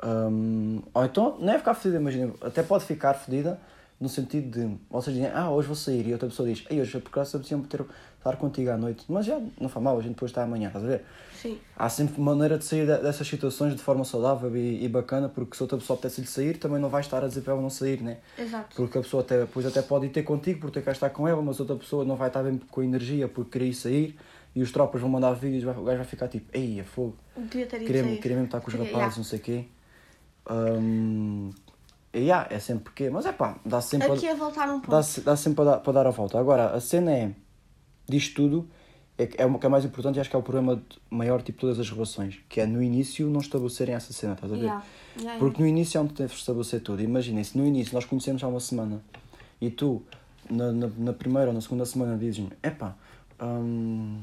[0.04, 3.58] Hum, ou então, não é ficar fedida, imagina, até pode ficar fedida
[4.00, 6.98] no sentido de vocês dizem, ah, hoje vou sair, e outra pessoa diz, ei, hoje
[6.98, 7.84] por acaso apeteceu-me ter
[8.18, 10.84] estar contigo à noite, mas já não faz mal, a gente depois está amanhã, estás
[10.84, 11.04] a ver?
[11.42, 11.58] Sim.
[11.76, 15.56] Há sempre maneira de sair de- dessas situações de forma saudável e, e bacana, porque
[15.56, 18.00] se outra pessoa apetece-lhe sair, também não vai estar a dizer para ela não sair,
[18.00, 18.18] né?
[18.38, 18.76] Exato.
[18.76, 21.42] Porque a pessoa até, depois até pode ir ter contigo porque quer estar com ela,
[21.42, 24.16] mas outra pessoa não vai estar bem com energia porque queria ir sair
[24.54, 27.66] e os tropas vão mandar vídeos, o gajo vai ficar tipo, ei, é fogo, Devia
[27.66, 28.18] ter ido queria, sair.
[28.18, 29.16] queria mesmo estar com os rapazes, yeah.
[29.16, 29.64] não sei o quê.
[32.14, 34.80] E yeah, é sempre porque, mas é pá, dá sempre a- Aqui a voltar um
[34.80, 34.90] pouco.
[34.90, 36.38] dá, dá sempre para dar, para dar a volta.
[36.38, 37.32] Agora, a cena é,
[38.06, 38.68] disto tudo,
[39.18, 41.42] é, é o que é mais importante e acho que é o problema de- maior
[41.42, 44.56] tipo de todas as relações, que é no início não estabelecerem essa cena, estás a
[44.56, 44.62] ver?
[44.62, 44.84] Yeah.
[45.18, 47.02] Yeah, Porque no início é onde deves estabelecer tudo.
[47.02, 49.02] Imaginem, se no início nós conhecemos há uma semana
[49.60, 50.02] e tu,
[50.50, 52.96] na, na, na primeira ou na segunda semana, dizes-me: epá,
[53.42, 54.20] hum,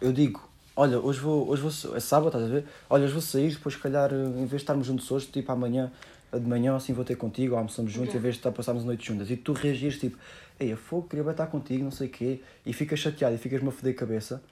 [0.00, 0.40] eu digo,
[0.76, 2.64] olha, hoje vou, hoje vou, é sábado, estás a ver?
[2.88, 5.90] Olha, hoje vou sair, depois, se calhar, em vez de estarmos juntos hoje, tipo amanhã,
[6.32, 8.18] de manhã, assim vou ter contigo, almoçamos juntos, Yeah.
[8.20, 9.30] em vez de estar, passarmos a noite juntas.
[9.30, 10.16] E tu reagires tipo,
[10.60, 13.38] ei, a fogo, queria bem estar contigo, não sei o quê, e ficas chateado e
[13.38, 14.42] ficas-me a foder a cabeça.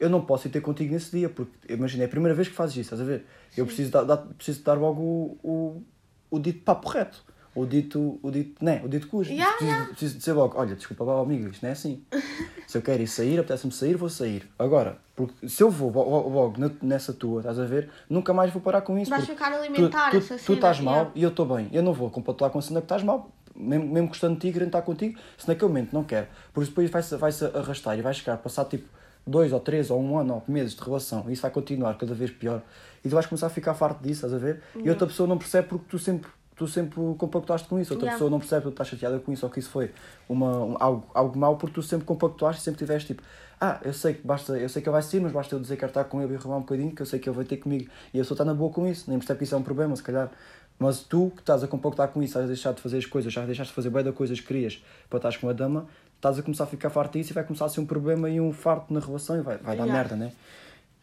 [0.00, 2.54] Eu não posso ir ter contigo nesse dia, porque imagina, é a primeira vez que
[2.54, 3.24] fazes isso, estás a ver?
[3.56, 5.82] Eu preciso dar, dar- preciso dar logo o, o,
[6.30, 7.22] o dito papo reto.
[7.54, 9.30] O dito, o dito, né, o dito cujo.
[9.30, 9.90] Yeah, preciso, yeah.
[9.90, 12.02] preciso dizer logo, olha, desculpa lá, amigo, isto não é assim.
[12.66, 14.48] se eu quero ir sair, apetece-me sair, vou sair.
[14.58, 18.50] Agora, porque se eu vou lo- lo- logo nessa tua, estás a ver, nunca mais
[18.50, 19.10] vou parar com isso.
[19.10, 21.12] Vais ficar alimentar tu, tu, tu estás mal yeah.
[21.14, 21.68] e eu estou bem.
[21.72, 24.52] Eu não vou compactuar com a cena que estás mal, mesmo, mesmo gostando de ti,
[24.52, 26.26] querendo estar contigo, se naquele momento não quero.
[26.52, 28.88] Por isso depois vai-se vai -se arrastar e vai chegar a passar tipo
[29.26, 32.14] dois ou três ou um ano ou meses de relação e isso vai continuar cada
[32.14, 32.62] vez pior.
[33.04, 34.62] E tu vais começar a ficar farto disso, estás a ver?
[34.82, 37.92] E outra pessoa não percebe porque tu sempre, tu sempre compactuaste com isso.
[37.92, 38.16] Outra Yeah.
[38.18, 39.92] pessoa não percebe tu estás chateada com isso ou que isso foi
[40.28, 43.22] uma, um- algo, algo mau porque tu sempre compactuaste e sempre tiveste tipo,
[43.60, 45.76] ah, eu sei que basta, eu sei que ele vai sair, mas basta eu dizer
[45.76, 47.58] que estar com ele e enrolar um bocadinho, que eu sei que ele vai ter
[47.58, 49.62] comigo e a pessoa está na boa com isso, nem percebe que isso é um
[49.62, 50.30] problema, se calhar.
[50.78, 53.32] Mas tu que estás a compactar com isso, estás a deixar de fazer as coisas,
[53.32, 56.38] já deixaste de fazer bem da coisas que querias para estar com a dama, estás
[56.38, 58.52] a começar a ficar farto disso e vai começar a ser um problema e um
[58.52, 59.92] farto na relação e vai, vai dar Yeah.
[59.92, 60.32] merda, né?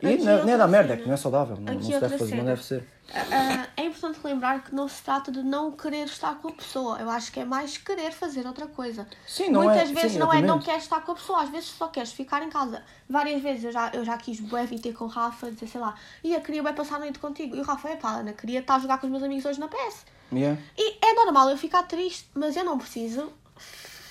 [0.02, 2.00] E não, é- nem é dar merda, é que não é saudável, não, não se
[2.00, 2.88] deve fazer, não deve ser.
[3.14, 7.00] Ah, é importante lembrar que não se trata de não querer estar com a pessoa.
[7.00, 9.08] Eu acho que é mais querer fazer outra coisa.
[9.28, 11.50] Sim, não Muitas é- vezes sim, não é não queres estar com a pessoa, às
[11.50, 12.82] vezes só queres ficar em casa.
[13.10, 15.82] Várias vezes eu já, eu já quis bué vir ter com o Rafa, dizer, sei
[15.82, 17.56] lá, e eu queria bem passar a noite contigo.
[17.56, 19.60] E o Rafa, é pá, Ana, queria estar a jogar com os meus amigos hoje
[19.60, 20.06] na PS.
[20.32, 20.62] Yeah.
[20.78, 23.34] E é normal eu ficar triste, mas eu não preciso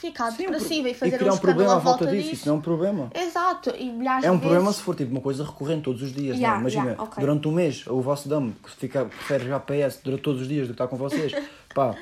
[0.00, 2.34] ficar Sim, depressiva e fazer criar um um problema à volta volta disso, disso.
[2.34, 3.10] isso não é um problema.
[3.14, 3.88] Exato, e
[4.22, 4.76] É um de problema vezes...
[4.76, 6.60] se for tipo uma coisa recorrente todos os dias, Yeah, né?
[6.60, 7.20] Imagina, yeah, ok.
[7.20, 10.68] durante um mês, o vosso damo que fica, prefere PS durante todos os dias do
[10.68, 11.32] que estar com vocês,
[11.74, 11.94] pá,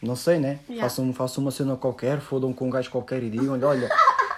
[0.00, 0.58] não sei, né?
[0.68, 0.88] Yeah.
[0.88, 3.88] Façam, façam uma cena qualquer, fodam com um gajo qualquer e digam-lhe, olha,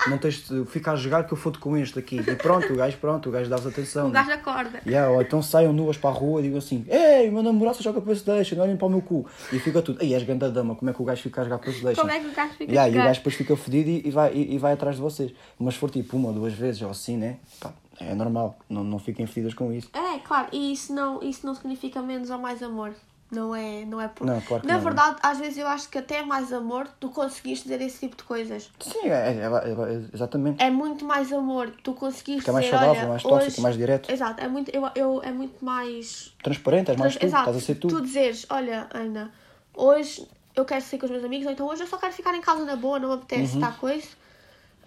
[0.09, 2.17] não tens de ficar a jogar que eu fodo com este aqui.
[2.17, 4.09] E pronto, o gajo, pronto, o gajo dá-vos atenção.
[4.09, 4.81] O gajo acorda.
[4.87, 7.83] Yeah, ou então saiam nuas para a rua e digam assim: Ei, meu namorado só
[7.83, 9.27] joga Playstation, olhem para o meu cu.
[9.53, 11.59] E fica tudo: Ei, és ganda dama, como é que o gajo fica a jogar
[11.59, 12.01] Playstation?
[12.01, 13.05] Como é que o gajo fica Yeah, a e o jogar?
[13.07, 15.33] gajo depois fica fodido e, e vai, e, e vai atrás de vocês.
[15.59, 17.37] Mas se for tipo uma ou duas vezes ou assim, né?
[17.61, 19.89] Pá, é normal, não, não fiquem fedidas com isso.
[19.95, 22.93] É, claro, e isso não, isso não significa menos ou mais amor.
[23.31, 24.25] Não é, não é por...
[24.25, 24.83] Não, claro que Na não.
[24.85, 28.17] verdade, às vezes eu acho que até é mais amor tu conseguires dizer esse tipo
[28.17, 28.71] de coisas.
[28.79, 30.63] Sim, é, é- é- é- exatamente.
[30.63, 33.61] É muito mais amor tu conseguires Que é mais dizer, saudável, olha, mais tóxico, hoje...
[33.63, 34.13] mais direto.
[34.13, 36.33] Exato, é muito, eu, eu, é muito mais...
[36.43, 37.89] Transparente, és mais tu, Exato, estás a ser tu.
[37.89, 39.33] tu dizeres, olha, Ana,
[39.75, 42.33] hoje eu quero sair com os meus amigos, ou então hoje eu só quero ficar
[42.35, 43.63] em casa na boa, não me apetece Uhum.
[43.65, 44.17] estar com isso.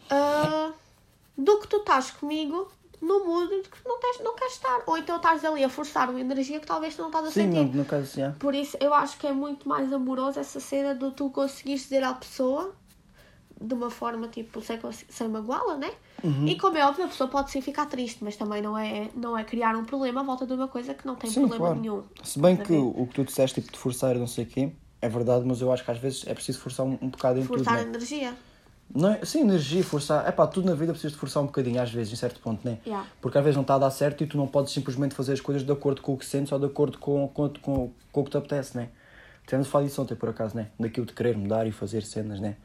[0.09, 0.71] Ah,
[1.37, 2.71] do que tu estás comigo
[3.01, 4.81] no mood que não, tens, não queres estar.
[4.85, 7.51] Ou então estás ali a forçar uma energia que talvez tu não estás a Sim,
[7.51, 7.65] sentir.
[7.65, 8.19] no, no caso.
[8.39, 12.03] Por isso eu acho que é muito mais amoroso essa cena de tu conseguires dizer
[12.03, 12.73] à pessoa
[13.61, 15.91] de uma forma tipo sem, sem magoá-la, né?
[16.23, 16.47] Uhum.
[16.47, 19.37] E como é óbvio, a pessoa pode sim ficar triste, mas também não é, não
[19.37, 21.79] é criar um problema à volta de uma coisa que não tem Sim, problema claro.
[21.81, 22.03] nenhum.
[22.23, 24.71] Se bem a que o, que tu disseste, tipo, de forçar não sei o quê,
[25.01, 27.43] é verdade, mas eu acho que às vezes é preciso forçar um, um bocado em
[27.43, 27.95] Forçar a tudo, né?
[27.95, 28.33] energia.
[28.93, 29.23] Não é?
[29.23, 30.27] Sim, energia, forçar.
[30.27, 32.67] É pá, tudo na vida precisa de forçar um bocadinho, às vezes, em certo ponto,
[32.67, 32.79] né?
[32.85, 33.07] Yeah.
[33.21, 35.41] Porque às vezes não está a dar certo e tu não podes simplesmente fazer as
[35.41, 38.23] coisas de acordo com o que sentes ou de acordo com, com, com, com o
[38.23, 38.89] que te apetece, né?
[39.45, 40.67] Tivemos a falar disso ontem, por acaso, né?
[40.79, 42.55] Daquilo de querer mudar e fazer cenas, né?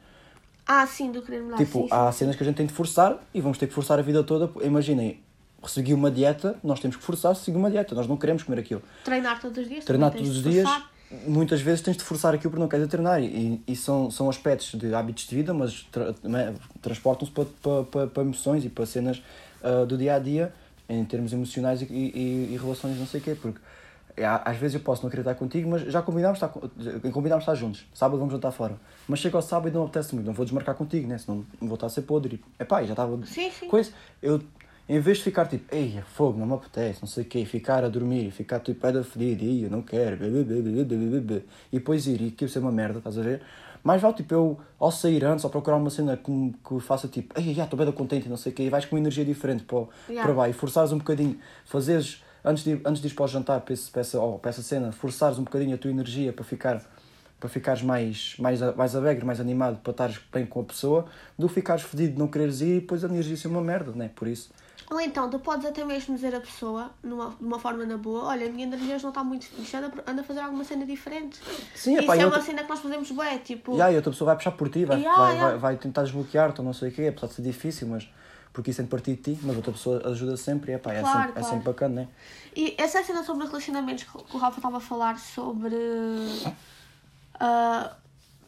[0.67, 1.57] Ah, sim, do querer mudar.
[1.57, 1.89] tipo, sim, sim.
[1.91, 4.23] há cenas que a gente tem de forçar e vamos ter que forçar a vida
[4.23, 4.49] toda.
[4.65, 5.19] Imaginem,
[5.67, 8.81] seguir uma dieta, nós temos que forçar seguir uma dieta, nós não queremos comer aquilo.
[9.03, 9.85] Treinar todos os dias.
[9.85, 10.91] Treinar todos os dias, forçar.
[11.27, 13.21] Muitas vezes tens de forçar aquilo porque não queres treinar.
[13.21, 16.13] E, e são, são aspectos de hábitos de vida, mas tra-
[16.81, 19.21] transportam-se para, para, para, para emoções e para cenas
[19.63, 20.53] ah, do dia a dia,
[20.89, 23.59] em termos emocionais e, e, e relações, não sei o quê, porque
[24.17, 26.69] é, às vezes eu posso não querer estar contigo, mas já combinámos estar, co-
[27.11, 27.85] combinámos estar juntos.
[27.93, 28.75] Sábado vamos jantar fora.
[29.07, 31.17] Mas chega ao sábado e não apetece muito, não vou desmarcar contigo, né?
[31.17, 32.41] Senão vou estar a ser podre.
[32.59, 33.19] Epá, já estava.
[33.25, 33.67] Sim, sim.
[33.67, 33.91] Coisa,
[34.21, 34.41] eu,
[34.87, 37.83] em vez de ficar tipo, ei, fogo, não me apetece, não sei o quê, ficar
[37.83, 41.77] a dormir, ficar tipo, pé da fedida, e eu não quero, blá, blá, blá, e
[41.79, 43.41] depois ir e aquilo ser uma merda, estás a ver?
[43.83, 47.39] Mais vale tipo eu, ao sair antes, ou procurar uma cena que, que faça tipo,
[47.39, 49.63] ei, estou bem contente e não sei o quê, e vais com uma energia diferente
[49.63, 50.23] para, Yeah.
[50.23, 53.61] para baixo, e forçares um bocadinho, fazeres, antes de, antes de ir para o jantar,
[53.61, 56.43] para, esse, para, essa, ou para essa cena, forçares um bocadinho a tua energia para
[56.43, 56.83] ficar
[57.37, 61.05] para ficares mais, mais, mais alegre, mais animado, para estares bem com a pessoa,
[61.37, 63.91] do que ficares fedido de não quereres ir e depois a energia ser uma merda,
[63.91, 64.09] né?
[64.15, 64.49] Por isso.
[64.91, 68.25] Ou então, tu podes até mesmo dizer à pessoa, numa, de uma forma na boa,
[68.25, 71.39] olha, a minha energia não está muito fixe, anda, anda a fazer alguma cena diferente.
[71.73, 73.75] Sim, Isso epá, e é outra- uma cena que nós fazemos bué, tipo...
[73.75, 75.49] E aí, outra pessoa vai puxar por ti, vai, Yeah, vai, yeah.
[75.51, 78.07] vai, vai tentar desbloquear-te ou não sei o quê, apesar de ser difícil, mas
[78.53, 81.01] porque isso é de partir de ti, mas outra pessoa ajuda sempre e epá, é,
[81.01, 81.47] Claro, sempre, é claro.
[81.49, 82.07] sempre bacana, né?
[82.55, 85.75] E essa cena sobre relacionamentos que o Rafa estava a falar sobre.
[87.39, 87.95] ah,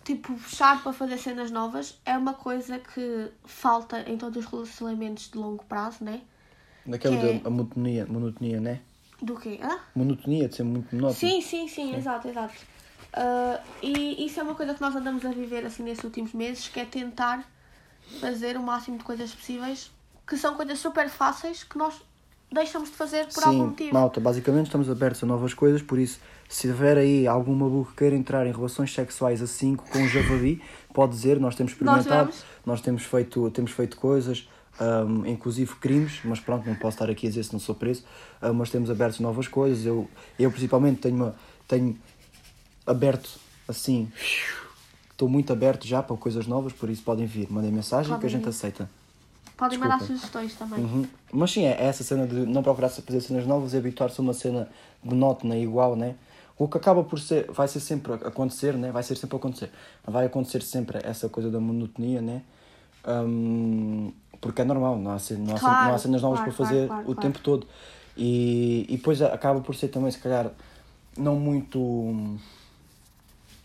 [0.08, 5.30] tipo, puxar para fazer cenas novas é uma coisa que falta em todos os relacionamentos
[5.30, 6.22] de longo prazo, né?
[6.98, 8.80] Que é- da a monotonia, monotonia, né?
[9.22, 9.60] Do quê?
[9.62, 9.80] Hã?
[9.94, 11.14] Monotonia, de ser muito monótono.
[11.14, 12.56] Sim, sim, sim, exato, exato.
[13.12, 16.70] Ah, e isso é uma coisa que nós andamos a viver assim nesses últimos meses,
[16.70, 17.44] que é tentar
[18.22, 19.92] fazer o máximo de coisas possíveis,
[20.26, 22.02] que são coisas super fáceis que nós
[22.52, 23.94] deixamos de fazer por algum Sim, motivo.
[23.94, 27.98] malta, basicamente estamos abertos a novas coisas, por isso, se houver aí algum maluco que
[27.98, 30.62] queira entrar em relações sexuais a 5 com o javali,
[30.94, 32.44] pode dizer, nós temos experimentado, vamos.
[32.66, 34.48] nós, temos, feito, temos feito coisas,
[34.80, 38.04] hum, inclusive crimes, mas pronto, não posso estar aqui a dizer se não sou preso,
[38.42, 41.36] hum, mas temos abertos novas coisas, eu, eu principalmente tenho, uma,
[41.68, 41.98] tenho
[42.86, 43.30] aberto
[43.68, 44.10] assim,
[45.12, 48.30] estou muito aberto já para coisas novas, por isso podem vir, mandem mensagem que a
[48.30, 48.50] gente vir.
[48.50, 48.90] aceita.
[49.58, 49.96] Podem Desculpa.
[49.96, 50.80] mandar sugestões também.
[50.80, 51.08] Uhum.
[51.34, 54.34] Mas sim, é essa cena de não procurar fazer cenas novas e habituar-se a uma
[54.34, 54.70] cena
[55.04, 56.16] monótona e igual, né?
[56.60, 58.92] O que acaba por ser, vai ser sempre acontecer, né?
[58.92, 59.72] Vai ser sempre acontecer.
[60.06, 62.44] Vai acontecer sempre essa coisa da monotonia, né?
[63.08, 66.66] Hum, porque é normal, não há, não há, Claro, não há cenas novas claro, para
[66.66, 67.68] fazer claro, o tempo todo.
[68.16, 70.52] E, e depois acaba por ser também, se calhar,
[71.18, 71.80] não muito.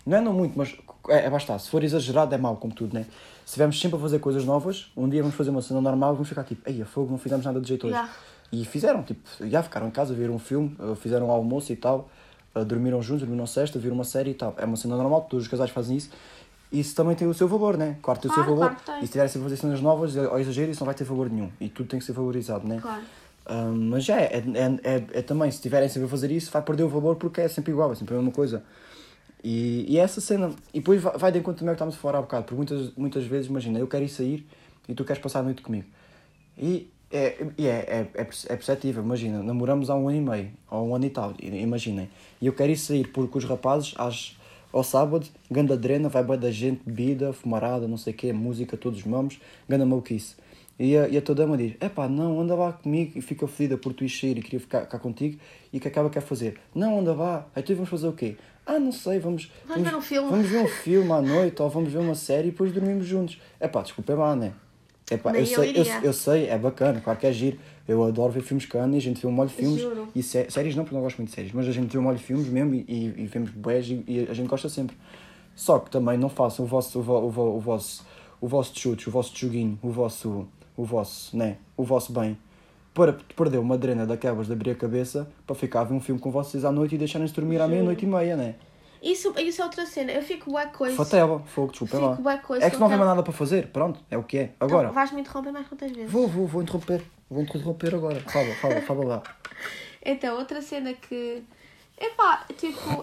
[0.07, 0.75] Não é não muito, mas
[1.09, 1.59] é, é basta.
[1.59, 3.05] Se for exagerado é mau, como tudo, né?
[3.45, 6.15] Se estivermos sempre a fazer coisas novas, um dia vamos fazer uma cena normal e
[6.15, 7.95] vamos ficar tipo, ei, a fogo, não fizemos nada de jeito hoje.
[7.95, 8.13] Yeah.
[8.53, 11.77] E fizeram, tipo, já ficaram em casa, viram um filme, eh, fizeram um almoço e
[11.77, 12.09] tal,
[12.55, 14.55] eh, dormiram juntos, dormiram sexta, viram uma série e tal.
[14.59, 16.11] É uma cena normal, todos os casais fazem isso.
[16.71, 17.97] Isso também tem o seu valor, né?
[18.03, 18.77] Claro, tem o seu valor.
[18.85, 18.99] claro.
[18.99, 21.31] E se estiverem sempre a fazer cenas novas, ao exagero, isso não vai ter valor
[21.31, 21.51] nenhum.
[21.61, 22.79] E tudo tem que ser valorizado, né?
[22.81, 23.03] Claro.
[23.47, 24.43] Ah, mas já é, é,
[24.83, 27.49] é, é também, se estiverem sempre a fazer isso, vai perder o valor porque é
[27.49, 28.63] sempre igual, é sempre a mesma coisa.
[29.43, 31.97] E, e é essa cena, e depois vai, vai de encontro também ao que estamos
[31.97, 34.47] a falar há bocado, porque muitas, muitas vezes, imagina, eu quero ir sair
[34.89, 35.87] e tu queres passar a noite comigo.
[36.57, 40.89] E é, é, é, é, é perceptível, imagina, namoramos há um ano e meio, ou
[40.89, 42.09] um ano e tal, imaginem.
[42.41, 44.37] E eu quero ir sair por, com os rapazes às,
[44.73, 48.77] ao sábado, ganda drena, vai bem da gente, bebida, fumarada, não sei o quê, música,
[48.77, 50.37] todos os mamos, ganda maluquice.
[50.79, 53.77] E a, e a tua dama diz: Epá, não, anda lá comigo e fica fodida
[53.77, 55.39] por tu ir sair e queria ficar cá contigo.
[55.73, 56.59] E que acaba quer fazer?
[56.75, 57.47] Não, anda lá.
[57.55, 58.37] Aí tu vamos fazer o quê?
[58.65, 59.51] Ah, não sei, vamos.
[59.67, 62.49] Vamos ver um filme." Vamos ver um filme à noite ou vamos ver uma série
[62.49, 63.41] e depois dormimos juntos.
[63.61, 64.53] Epá, desculpa, é lá, né?
[65.11, 67.59] Epá, Nem eu, sei, eu, eu sei, é bacana, claro que é giro.
[67.87, 69.81] Eu adoro ver filmes cana e a gente vê um molho de filmes.
[69.81, 70.09] Juro.
[70.15, 72.03] E sé- séries não, porque não gosto muito de séries, mas a gente vê um
[72.03, 74.97] molho de filmes mesmo e, e, e vemos boés e, e a gente gosta sempre.
[75.57, 78.07] Só que também não façam o vosso, o, vo- o, vo- o vosso,
[78.41, 80.47] o vosso chute, o vosso joguinho, o vosso,
[80.77, 81.57] o vosso, né?
[81.77, 82.39] O vosso bem.
[82.95, 86.21] Para perder uma drena daquelas de abrir a cabeça para ficar a ver um filme
[86.21, 88.55] com vocês à noite e deixarem-se dormir à meia-noite e meia, né?
[89.03, 90.13] Isso, isso é outra cena.
[90.13, 90.95] Eu fico bué coisa.
[90.95, 92.15] Fatela, fogo, desculpa Fico lá.
[92.17, 94.39] bué coisa, É que não eu há mais nada para fazer, pronto, é o que
[94.39, 94.51] é.
[94.61, 96.11] Agora, Então, vais-me interromper mais quantas vezes?
[96.13, 98.21] vou, vou, vou interromper, vou interromper agora.
[98.21, 99.23] Fala, fala, fala lá.
[100.05, 101.45] Então, outra cena que.
[101.97, 103.03] Epá, tipo,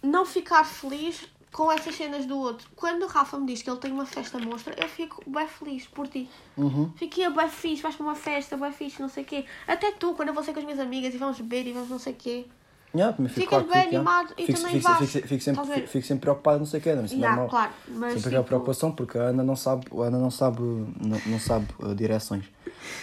[0.00, 2.68] não ficar feliz com essas cenas do outro.
[2.74, 5.86] Quando o Rafa me diz que ele tem uma festa monstra, eu fico bem feliz
[5.86, 6.28] por ti.
[6.56, 6.92] Uhum.
[6.96, 9.44] Fiquei bem fixe, vais para uma festa, bem fixe, não sei o quê.
[9.64, 11.88] Até tu, quando eu vou ser com as minhas amigas e vamos beber e vamos
[11.88, 12.46] não sei o quê.
[12.96, 14.10] Yeah, também fico, Ficas bem fico, yeah.
[14.10, 15.10] animado e fico, também fico, vais.
[15.10, 17.48] fico, fico, sempre, fico, fico sempre preocupado, não sei o que, isso é Yeah, normal.
[17.48, 21.20] claro, mas sempre aquela tipo- preocupação, porque a Ana não sabe, Ana não sabe, não,
[21.26, 22.44] não sabe uh, direções.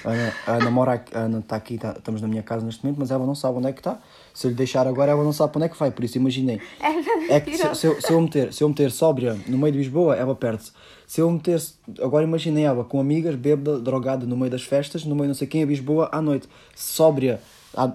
[0.06, 2.66] A Ana, a Ana mora aqui, a Ana está aqui, tá- estamos na minha casa
[2.66, 4.00] neste momento, mas ela não sabe onde é que está.
[4.34, 6.18] Se eu lhe deixar agora, ela não sabe para onde é que vai, por isso
[6.18, 6.62] imaginei.
[6.80, 7.02] É,
[7.36, 9.78] É que se, se eu, se, eu meter, se eu meter sóbria no meio de
[9.80, 10.72] Lisboa, ela perde-se.
[11.06, 11.62] Se eu meter,
[12.02, 15.48] agora imaginei ela com amigas, bêbada, drogada no meio das festas, no meio não sei
[15.48, 16.48] quem, a Lisboa à noite.
[16.76, 17.42] Sóbria,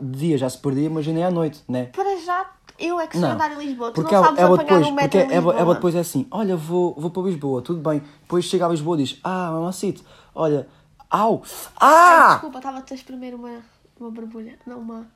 [0.02, 1.86] de dia já se perdia, imaginei à noite, né?
[1.86, 3.90] Para já, eu é que Não, andar em Lisboa.
[3.90, 6.00] Tu porque não ela, sabes ela apanhar depois, um metro porque ela, ela depois é
[6.00, 8.02] assim, olha, vou, vou para Lisboa, tudo bem.
[8.22, 10.02] Depois chega a Lisboa e diz, ah, mamacito,
[10.34, 10.66] olha,
[11.10, 11.42] Au!
[11.80, 12.28] Ai, Ah!
[12.32, 13.60] desculpa, estava-te a espremer uma,
[13.98, 14.58] uma borbulha.
[14.66, 15.06] Não, uma.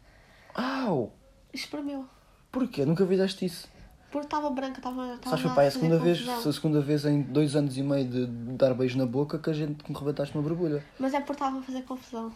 [0.54, 1.12] Au!
[1.52, 2.04] Espremeu.
[2.52, 2.84] Porquê?
[2.84, 3.68] Nunca fizeste isso?
[4.10, 5.18] Porque estava branca, estava.
[5.24, 8.26] Sabes, papai, é a segunda vez, a segunda vez em dois anos e meio de
[8.26, 10.84] dar beijo na boca que a gente me rebentaste uma borbulha.
[10.98, 12.32] Mas é porque estava a fazer confusão.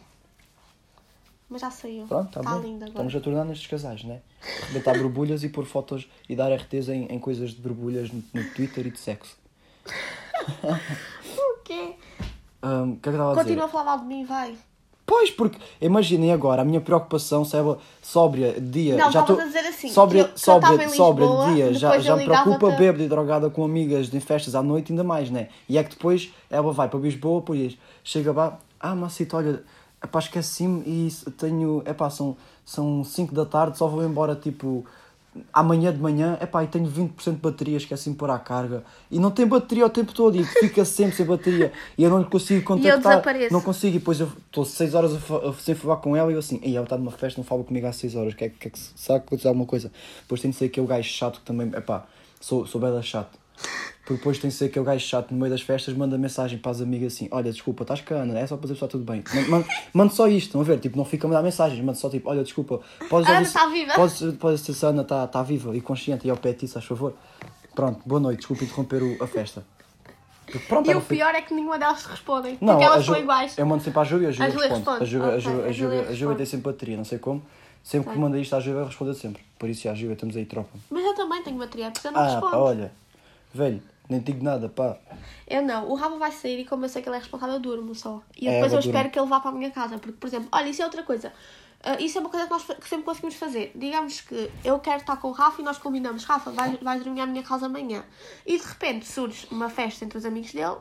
[1.55, 2.05] Mas já saiu.
[2.09, 2.63] Pronto, está Está bem.
[2.63, 2.89] lindo agora.
[2.89, 4.23] Estamos a tornar nestes casais, né?
[4.67, 8.45] Rebentar borbulhas e pôr fotos e dar RTs em, em coisas de borbulhas no, no
[8.51, 9.37] Twitter e de sexo.
[11.37, 11.95] O quê?
[12.63, 13.45] O que é que estava a dizer?
[13.45, 14.55] Continua a falar mal de mim, vai.
[15.07, 19.61] Pois, porque imaginem agora, a minha preocupação, sabe, sóbria, dia, Não, já tô- a dizer
[19.61, 23.03] assim, sóbria, que sóbria, em sóbria Lisboa, de dia, já, já me preocupa ligava-te- bêbada
[23.05, 25.49] e drogada com amigas em festas à noite ainda mais, né?
[25.69, 29.63] E é que depois ela vai para Lisboa, depois chega lá, ah, Macito, olha,
[30.05, 34.85] epá, esqueci-me e tenho, epá, são, são 5 da tarde, só vou embora tipo
[35.53, 38.85] amanhã de manhã, epá, e tenho 20% de bateria, esqueci-me pôr à carga.
[39.11, 41.73] E não tem bateria o tempo todo e fica sempre sem bateria.
[41.99, 43.15] E eu não lhe consigo contactar.
[43.53, 43.97] Não consigo.
[43.97, 46.61] E depois eu estou 6 horas a, a, sem falar com ela e eu assim,
[46.63, 48.35] e ela está numa festa, não fala comigo há 6 horas.
[48.35, 49.91] Quer, quer que se- sabe que acontecer alguma coisa?
[50.21, 52.07] Depois tem de ser aquele gajo chato que também, epá,
[52.41, 53.37] sou, sou bela chato.
[54.01, 56.73] Porque depois tem de ser aquele gajo chato no meio das festas, manda mensagem para
[56.73, 59.25] as amigas assim: Olha, desculpa, estás cana, é só para dizer que está tudo bem.
[59.49, 59.65] Man- man-
[59.95, 60.79] Manda só isto, estão a ver?
[60.79, 63.95] Tipo, não fica a mandar mensagens, manda só tipo: Olha, desculpa, podes Ana está viva.
[63.97, 66.59] Podes, podes dizer se a Ana está tá viva e consciente e ao pé de
[66.59, 67.15] ti, se faz favor.
[67.75, 69.65] Pronto, boa noite, desculpa interromper o- a festa.
[70.69, 72.59] Pronto, E o fica- pior é que nenhuma delas se respondem.
[72.61, 73.57] não, porque elas são iguais.
[73.57, 74.73] Eu mando sempre à Júlia, a Júlia responde.
[74.73, 75.03] A responde.
[75.03, 77.43] A Júlia, a a Júlia, Júlia a Júlia tem sempre bateria, não sei como.
[77.83, 79.43] Sempre que manda isto à Júlia, responde sempre.
[79.59, 80.71] Por isso, a Júlia, estamos aí, tropa.
[80.91, 82.51] Mas eu também tenho bateria, porque eu não Ah, respondo.
[82.53, 82.93] pá, olha,
[83.55, 84.99] velho, nem digo nada, pá.
[85.47, 87.61] Eu não, o Rafa vai sair e como eu sei que ele é responsável, eu
[87.61, 88.23] durmo só.
[88.37, 88.91] E É, depois eu durma.
[88.91, 89.99] espero que ele vá para a minha casa.
[89.99, 91.33] Porque, por exemplo, olha, isso é outra coisa.
[91.83, 93.71] Ah, isso é uma coisa que nós que sempre conseguimos fazer.
[93.75, 97.21] Digamos que eu quero estar com o Rafa e nós combinamos, Rafa, vais, vais dormir
[97.21, 98.03] à minha casa amanhã.
[98.47, 100.77] E de repente surge uma festa entre os amigos dele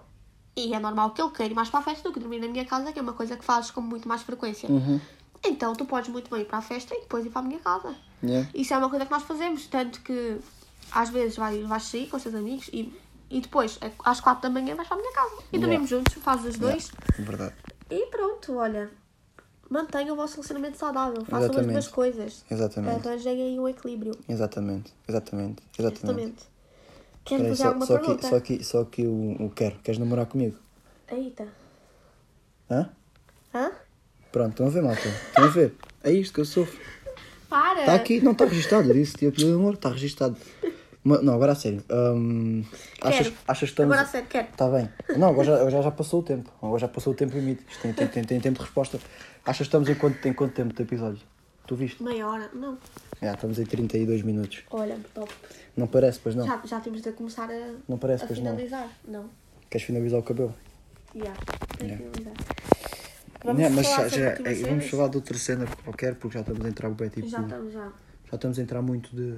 [0.55, 2.47] e é normal que ele queira ir mais para a festa do que dormir na
[2.47, 4.69] minha casa, que é uma coisa que fazes com muito mais frequência.
[4.69, 4.99] Uhum.
[5.45, 7.59] Então tu podes muito bem ir para a festa e depois ir para a minha
[7.59, 7.93] casa.
[8.23, 8.47] Yeah.
[8.53, 10.37] Isso é uma coisa que nós fazemos, tanto que
[10.93, 12.93] às vezes vais, vais sair com os teus amigos e,
[13.29, 15.35] e depois, é, às quatro da manhã, vais para a minha casa.
[15.51, 15.59] E Yeah.
[15.67, 16.91] dormimos juntos, fazes os dois.
[17.19, 17.53] Verdade.
[17.89, 18.89] E pronto, olha.
[19.69, 21.23] Mantenham o vosso relacionamento saudável.
[21.25, 21.71] Façam as Exatamente.
[21.73, 22.45] duas coisas.
[22.49, 23.07] Exatamente.
[23.07, 24.13] Arranjem aí um equilíbrio.
[24.29, 26.07] Exatamente, exatamente, exatamente.
[26.11, 26.53] Exatamente.
[27.27, 28.13] Peraí, fazer só, alguma só, pergunta?
[28.13, 29.79] aqui, só, aqui, só aqui o, o quero.
[29.79, 30.57] Queres namorar comigo?
[31.07, 31.47] Eita.
[32.69, 32.89] Hã?
[33.53, 33.71] Hã?
[34.31, 35.07] Pronto, estão a ver, malta?
[35.07, 35.75] Estão a ver?
[36.03, 36.79] É isto que eu sofro.
[37.49, 37.79] Para!
[37.79, 38.89] Está aqui, não está registado.
[38.89, 40.35] Eu disse, tipo, de amor, está registado.
[41.05, 41.83] Não, agora a sério.
[41.91, 42.63] hum,
[43.01, 43.35] achas, Quero.
[43.47, 43.93] achas que estamos.
[43.93, 44.47] Agora a sério, quero.
[44.49, 44.89] Está bem.
[45.17, 46.49] Não, agora já, agora já passou o tempo.
[46.61, 47.63] Agora já passou o tempo limite.
[47.69, 48.97] Isto tem, tem, tem, tem tempo de resposta.
[49.45, 51.21] Achas que estamos em quanto, em quanto tempo de episódio?
[51.67, 52.01] Tu viste?
[52.01, 52.49] Meia hora.
[52.53, 52.77] Não.
[53.21, 54.63] Já, estamos em 32 minutos.
[54.71, 55.31] Olha, top.
[55.75, 56.45] Não parece, pois não?
[56.45, 58.51] Já, já temos de começar a, Não parece, a pois não.
[58.51, 58.87] finalizar.
[59.07, 59.25] Não.
[59.69, 60.55] Queres finalizar o cabelo?
[61.15, 61.33] Já.
[61.81, 61.97] Yeah.
[61.97, 62.33] finalizar.
[63.45, 66.69] Não, mas falar já, já- vamos falar de outra cena qualquer, porque já estamos a
[66.69, 67.83] entrar bem, tipo, Já estamos já.
[68.29, 69.37] já estamos a entrar muito de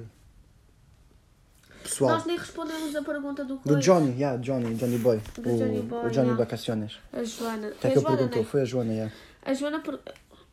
[1.88, 2.10] pessoal.
[2.12, 3.80] Nós nem respondemos a pergunta do Do coisa.
[3.80, 5.20] Johnny, yeah, Johnny, Johnny Boy.
[5.38, 6.34] Do o, Johnny Boy, o Johnny yeah.
[6.34, 6.98] Vacaciones.
[7.12, 7.68] A Joana.
[7.68, 8.42] O que é Joana, perguntou?
[8.42, 8.48] né?
[8.48, 9.14] Foi a Joana, yeah.
[9.42, 9.80] A Joana.
[9.80, 9.98] Per...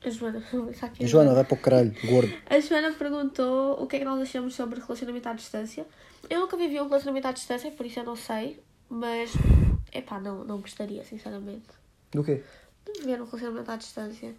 [0.06, 0.44] A Joana.
[1.02, 2.34] A Joana, vai para o caralho, gordo.
[2.50, 5.86] A Joana perguntou o que é que nós achamos sobre relacionamento à distância.
[6.30, 8.60] Eu nunca vivi um relacionamento à distância, por isso eu não sei.
[8.90, 9.32] Mas,
[9.94, 11.68] epá, não, não gostaria, sinceramente,
[12.12, 12.44] Do quê?
[12.86, 14.36] de viver um relacionamento à distância.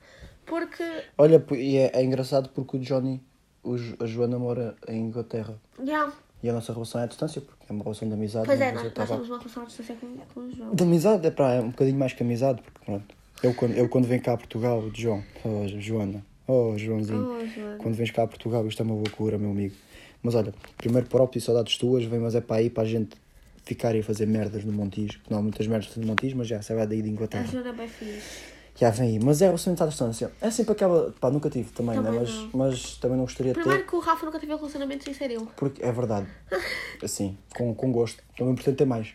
[0.47, 0.85] Porque,
[1.17, 3.23] Olha, e é, é engraçado porque o Johnny,
[3.63, 5.59] o a Joana mora em Inglaterra.
[5.83, 6.13] já,
[6.45, 8.45] E a nossa relação é à distância, porque é uma relação de amizade.
[8.45, 10.75] pois uma é, nós, nós temos uma relação à distância com, com o João.
[10.75, 13.15] De amizade, é para é um bocadinho mais que amizade, porque pronto.
[13.43, 17.47] Eu quando, eu quando venho cá a Portugal, o João, oh Joana, oh Joãozinho, Oh,
[17.47, 17.79] Joana.
[17.79, 19.75] quando vens cá a Portugal, isto é uma loucura, meu amigo.
[20.23, 23.17] Mas olha, primeiro próprio e saudades tuas, vem, mas é para aí para a gente
[23.65, 25.21] ficar e fazer merdas no Montijo.
[25.31, 27.47] Não há muitas merdas no Montijo, mas já, sai daí de A Inglaterra.
[27.47, 28.54] Joana é bem fixe.
[28.77, 29.21] Já vem aí.
[29.25, 30.33] Mas é relacionamento à distância.
[30.41, 31.13] É sempre aquela.
[31.21, 32.19] Pá, nunca tive também, Também né?
[32.21, 32.51] mas, não.
[32.55, 33.63] mas também não gostaria de ter.
[33.63, 35.47] Primeiro que o Rafa nunca teve um relacionamento sem ser eu.
[35.57, 36.27] Porque é verdade.
[37.03, 38.23] Assim, com, com gosto.
[38.37, 39.15] Também importante ter mais.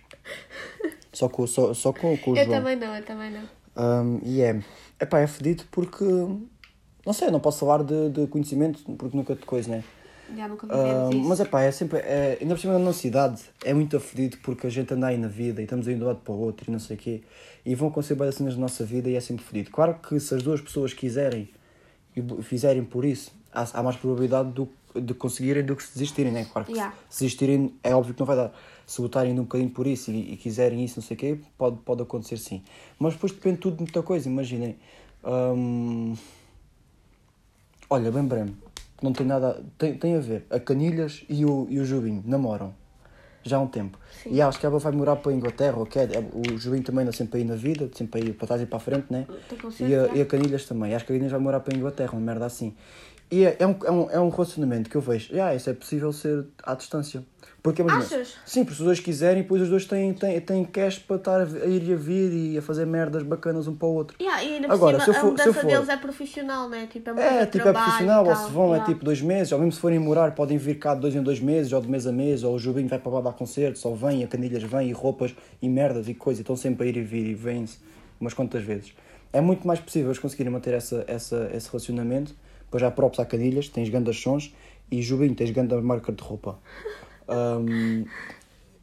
[1.12, 2.58] Só com, só, só com, com o Eu João.
[2.58, 4.04] também não, eu também não.
[4.04, 4.62] Um, e é.
[5.00, 6.06] Epá, é fedido porque.
[7.06, 9.84] Não sei, não posso falar de, de conhecimento porque nunca te coisa, né?
[10.36, 11.30] Já nunca Um, vivemos isso.
[11.30, 12.00] mas epá, é sempre.
[12.00, 15.18] É, ainda por cima na nossa cidade é muito afedido porque a gente anda aí
[15.18, 17.00] na vida e estamos aí de um lado para o outro e não sei o
[17.00, 17.22] quê.
[17.66, 19.72] E vão acontecer várias cenas na nossa vida e é sempre fedido.
[19.72, 21.50] Claro que se as duas pessoas quiserem
[22.16, 26.32] e fizerem por isso, há, há mais probabilidade do, de conseguirem do que se desistirem,
[26.32, 26.46] né?
[26.52, 26.96] Claro que Yeah.
[27.10, 28.52] se desistirem é óbvio que não vai dar.
[28.88, 31.78] Se lutarem um bocadinho por isso e, e quiserem isso, não sei o quê, pode,
[31.78, 32.64] pode acontecer sim.
[32.98, 34.78] Mas depois depende tudo de muita coisa, imaginem.
[35.24, 36.16] Hum,
[37.90, 38.56] olha, lembrei-me,
[39.02, 39.62] não tem nada.
[39.78, 40.46] Tem, tem a ver.
[40.50, 42.74] A Canilhas e o, e o Jubinho namoram.
[43.44, 43.98] já há um tempo.
[44.24, 44.32] Sim.
[44.34, 46.10] E acho que ela vai morar para a Inglaterra, ou quer.
[46.34, 48.80] O Julinho também anda sempre aí na vida, sempre aí para trás e para a
[48.80, 49.26] frente, né?
[49.80, 50.94] E a, e a Canilhas também.
[50.94, 52.76] Acho que a Canilhas vai morar para a Inglaterra, uma merda assim.
[53.32, 55.34] E é, é, um, é, um, é um relacionamento que eu vejo.
[55.34, 57.24] Já, isso é possível ser à distância.
[57.62, 58.36] Porque imagina, Achas?
[58.46, 61.42] Sim, porque se os dois quiserem, depois os dois têm, têm, têm cash para estar
[61.42, 64.16] a ir e a vir e a fazer merdas bacanas um para o outro.
[64.22, 66.70] Yeah, e Agora, cima, se eu a for- se eu mudança for- deles é profissional,
[66.70, 66.88] né?
[66.90, 68.46] Tipo, é, É, tipo, é profissional, e ou tal.
[68.48, 71.02] se vão, é tipo dois meses, ou mesmo se forem morar, podem vir cá de
[71.02, 73.22] dois em dois meses, ou de mês a mês, ou o Jubinho vai para lá
[73.22, 76.56] dar concertos, ou vem, a Canilhas vem, e roupas, e merdas, e coisas, e estão
[76.56, 77.78] sempre a ir e vir, e vêm-se
[78.22, 78.94] umas quantas vezes.
[79.34, 83.26] É muito mais possível eles conseguirem manter essa, essa, esse relacionamento, depois já próprios à
[83.26, 84.56] Canilhas, tens grandes sons,
[84.90, 86.58] e Jubinho, tens grande marca de roupa.
[87.30, 88.06] Hum,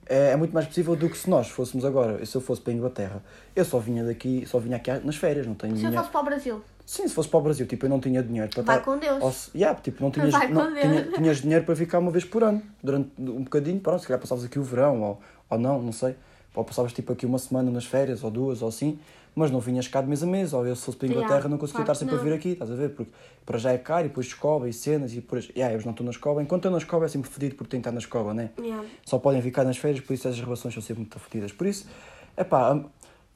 [0.09, 2.73] é, é muito mais possível do que se nós fôssemos agora, se eu fosse para
[2.73, 3.23] a Inglaterra.
[3.55, 5.99] Eu só vinha daqui, só vinha aqui nas férias, não tenho Se eu dinheiro.
[5.99, 8.49] fosse para o Brasil, Sim, se fosse para o Brasil, tipo, eu não tinha dinheiro
[8.49, 9.21] para Vai estar- com Deus.
[9.21, 12.45] Ou yeah, tipo, não tinhas, Vai não, tinha- tinhas dinheiro para ficar uma vez por
[12.45, 15.21] ano, durante um bocadinho, pronto, se calhar passavas aqui o verão, ou,
[15.51, 16.15] ou não, não sei.
[16.55, 19.01] Ou passavas tipo aqui uma semana nas férias, ou duas, ou assim,
[19.37, 21.35] mas não vinhas cá de mês a mês, ou eu se fosse para a Inglaterra
[21.35, 22.37] Yeah, não conseguia claro estar sempre que a vir não.
[22.39, 22.89] aqui, estás a ver?
[22.89, 23.13] Porque
[23.45, 26.05] para já é caro, e depois escova e cenas, e depois, yeah, eles não estão
[26.05, 26.43] na escova.
[26.43, 28.51] Enquanto eu na escova é sempre tem que estar na escova, né?
[28.59, 28.83] yeah.
[29.05, 31.53] só podem ficar nas férias, por isso essas relações são sempre muito fodidas.
[31.53, 31.87] Por isso,
[32.35, 32.83] é pá,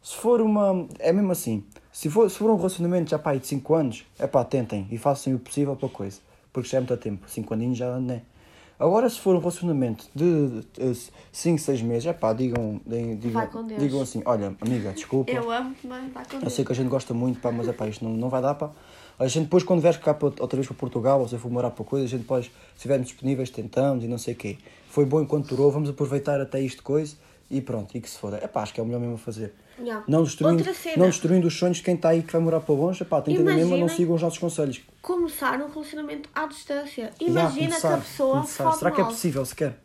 [0.00, 0.88] se for uma.
[0.98, 4.26] É mesmo assim, se for, se for um relacionamento já pá, de 5 anos, é
[4.26, 6.18] pá, tentem e façam o possível para a coisa,
[6.50, 8.22] porque já é muito tempo, 5 aninhos já não é.
[8.80, 10.62] Agora, se for um relacionamento de
[11.30, 15.30] 5, 6 meses, é pá, digam, digam, digam assim: olha, amiga, desculpa.
[15.30, 16.54] Eu amo, mas vai com Eu Deus.
[16.54, 18.54] sei que a gente gosta muito, pá, mas é pá, isto não, não vai dar,
[18.54, 18.70] pá.
[19.18, 21.84] A gente depois, quando vieres cá outra vez para Portugal, ou se for morar para
[21.84, 24.56] coisa, a gente depois, se estivermos disponíveis, tentamos e não sei o quê.
[24.88, 27.16] Foi bom enquanto durou, vamos aproveitar até isto coisa
[27.50, 28.38] e pronto, e que se foda.
[28.42, 29.52] É pá, acho que é o melhor mesmo a fazer.
[29.80, 30.04] Yeah.
[30.06, 30.64] Não destruindo,
[30.96, 33.20] não destruindo os sonhos de quem está aí que vai morar para longe, é pá,
[33.22, 34.82] tentem na mesma, não sigam os nossos conselhos.
[35.00, 37.10] Começar um relacionamento à distância.
[37.20, 38.72] Imagina começar, que a pessoa começar.
[38.72, 39.12] Será que é mal.
[39.12, 39.78] possível sequer?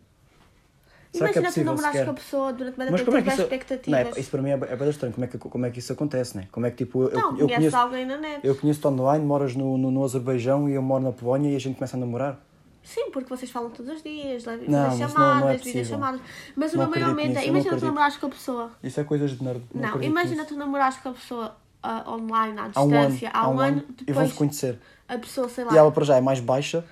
[1.13, 2.05] Será que é Imagina tu possível namorares sequer?
[2.05, 3.37] com a pessoa durante Mas tempo como é que isso...
[3.37, 4.17] Não, expectativas.
[4.17, 5.13] é, isso para mim é, é bem estranho.
[5.13, 6.47] Como é, que, como é que isso acontece, né?
[6.51, 7.77] Como é que tipo, eu, Não, eu conheço...
[7.77, 8.39] alguém na net.
[8.43, 11.59] Eu conheço-te online, moras no, no, no Azerbaijão e eu moro na Polónia e a
[11.59, 12.37] gente começa a namorar.
[12.85, 16.21] Sim, porque vocês falam todos os dias, levam Não, chamadas, não- não é videochamadas.
[16.55, 18.71] Mas o Não meu maior medo é, não imagina tu namorares com a pessoa.
[18.83, 19.63] Isso é coisas de nerd.
[19.73, 20.53] Não, acredito imagina nisso.
[20.53, 23.77] tu namorares com a pessoa ah, online, à Há um ano, distância, há um ano,
[23.89, 24.79] e depois vão-se conhecer.
[25.07, 26.85] a pessoa, sei lá, E ela para já é mais baixa,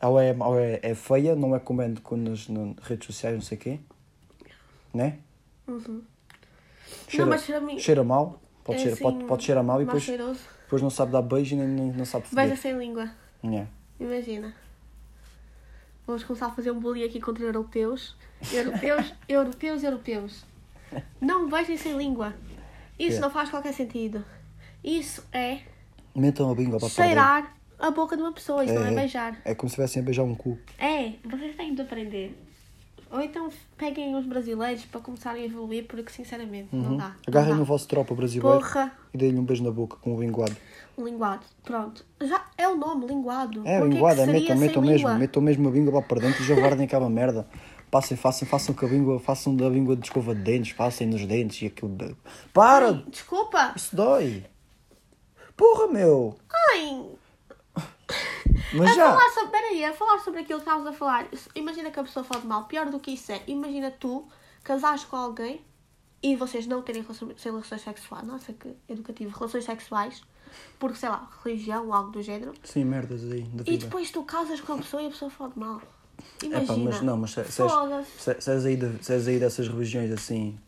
[0.00, 3.34] ela é, ela é, é feia, não é como é com nas, nas redes sociais,
[3.34, 3.80] não sei o quê.
[4.94, 5.18] Né?
[7.08, 7.28] Cheira, Uhum.
[7.30, 10.40] mas mim- cheira mal, pode, é cheirar, pode, assim, pode cheirar mal e depois, cheiroso.
[10.64, 12.58] depois não sabe dar beijo e nem, nem não sabe Beija foder.
[12.58, 13.10] sem língua,
[13.42, 13.68] Yeah.
[13.98, 14.54] imagina.
[16.10, 18.16] Vamos começar a fazer um bullying aqui contra europeus.
[18.52, 20.44] Europeus, europeus, europeus.
[21.20, 22.34] Não beijem sem língua.
[22.98, 23.20] Isso É.
[23.20, 24.24] não faz qualquer sentido.
[24.82, 25.60] Isso é
[26.12, 27.04] Metam a língua para perder.
[27.04, 28.94] cheirar a boca de uma pessoa, isso não é É.
[28.96, 29.40] beijar.
[29.44, 30.58] É como se estivessem a beijar um cu.
[30.80, 32.36] É, vocês têm de aprender.
[33.12, 33.48] Ou então
[33.78, 37.04] peguem os brasileiros para começarem a evoluir, porque sinceramente não dá.
[37.04, 37.14] não Uhum.
[37.28, 37.56] Agarrem dá.
[37.56, 40.56] no vosso tropa brasileiro Porra, e deem-lhe um beijo na boca com o linguado.
[41.04, 41.44] Linguado.
[41.62, 42.04] Pronto.
[42.22, 43.66] Já é o nome, linguado.
[43.66, 45.14] É, Porquê linguada, que metam, metam mesmo, língua?
[45.14, 47.48] metam mesmo a língua lá para dentro e já guardem aquela merda.
[47.90, 51.26] Passem, façam, façam com a língua, façam da língua de escova de dentes, passem nos
[51.26, 51.90] dentes e aquilo.
[51.96, 52.14] de-
[52.52, 52.86] Para!
[52.90, 53.72] Ai, desculpa.
[53.74, 54.44] Isso dói!
[55.56, 56.36] Porra, meu!
[56.72, 57.06] Ai,
[58.74, 59.10] Mas a já!
[59.12, 61.26] falar sobre, peraí, a falar sobre aquilo que estavas a falar.
[61.54, 62.64] Imagina que a pessoa fala de mal.
[62.64, 64.26] Pior do que isso é, imagina tu
[64.62, 65.60] casares com alguém
[66.22, 68.26] e vocês não terem relações, relações sexuais.
[68.26, 69.36] Nossa, que educativo.
[69.36, 70.22] Relações sexuais.
[70.78, 72.52] Porque, sei lá, religião ou algo do género.
[72.64, 75.58] Sim, merdas aí E depois tu casas com a pessoa e a pessoa fala de
[75.58, 75.80] mal.
[76.42, 76.66] Imagina.
[76.66, 77.62] pá, mas não, mas se, se,
[78.18, 80.58] se, se és aí de- se és aí dessas religiões assim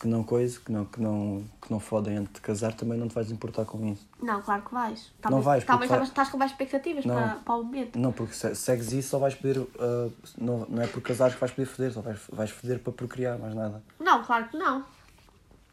[0.00, 3.06] que não coisa, que não, que não, que não fodem antes de casar, também não
[3.06, 4.04] te vais importar com isso.
[4.20, 5.12] Não, claro que vais.
[5.22, 7.14] Não Talvez, vais, Talvez estás com mais expectativas Não.
[7.14, 7.96] para, para o momento.
[8.00, 9.64] Não, porque se segues isso só vais poder.
[9.78, 12.92] ah, não, não é por casares que vais poder foder, só vais, vais foder para
[12.92, 13.80] procriar, mais nada.
[14.00, 14.84] Não, claro que não.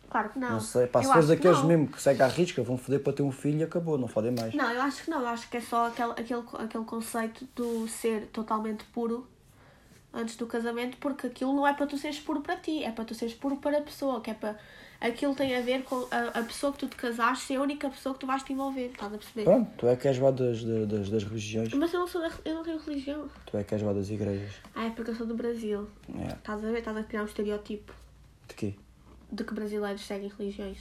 [0.09, 0.51] Claro que não.
[0.51, 3.21] Não sei, pá, se fores daqueles mesmo que segue à risca, vão foder para ter
[3.23, 4.53] um filho e acabou, não fodem mais.
[4.53, 5.21] Não, eu acho que não.
[5.21, 9.27] Eu acho que é só aquele, aquele, aquele conceito do ser totalmente puro
[10.11, 13.05] antes do casamento, porque aquilo não é para tu seres puro para ti, é para
[13.05, 14.57] tu seres puro para a pessoa, que é para.
[14.99, 17.89] Aquilo tem a ver com a, a pessoa que tu te casaste ser a única
[17.89, 19.43] pessoa que tu vais te envolver, estás a perceber?
[19.45, 22.29] Pronto, tu é que és vá das, das, das religiões, Mas eu não, sou da,
[22.43, 23.29] eu não tenho religião.
[23.45, 24.55] tu é que és vá das igrejas.
[24.75, 25.87] Ah, é porque eu sou do Brasil.
[26.17, 26.33] É.
[26.33, 26.79] Estás a ver?
[26.79, 27.93] Estás a criar um estereótipo
[28.49, 28.75] De quê?
[29.31, 30.79] De que brasileiros seguem religiões.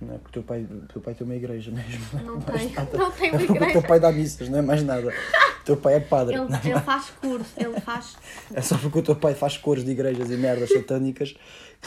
[0.00, 2.04] Não é porque o teu pai, teu pai tem uma igreja mesmo.
[2.24, 2.72] Não Mais tem.
[2.72, 2.98] nada.
[2.98, 3.88] Não tem É uma porque o teu igreja.
[3.88, 5.08] pai dá missas, não é mais nada.
[5.08, 6.34] O teu pai é padre.
[6.36, 8.16] Ele, é ele faz curso, ele faz.
[8.52, 11.34] É só porque o teu pai faz cores de igrejas e merdas satânicas.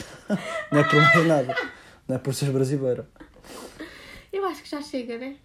[0.72, 1.56] Não é por mais nada.
[2.08, 3.06] Não é por seres brasileiro.
[4.34, 5.36] Eu acho que já chega, né?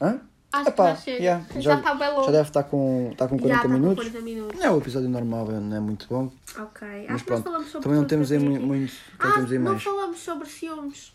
[0.00, 0.20] Hã?
[0.52, 2.24] Acho Epá, que já yeah, já está bem longo.
[2.26, 4.04] já deve estar com, está com 40 Já com minutos.
[4.08, 4.58] 40 minutos.
[4.60, 6.30] Não é o episódio normal, não é muito bom.
[6.58, 6.86] Ok.
[6.88, 8.92] Mas Acho que nós pronto, falamos sobre também não temos aí tenho muito.
[9.18, 9.82] Não Ah, temos aí não mais.
[9.82, 11.12] falamos sobre ciúmes.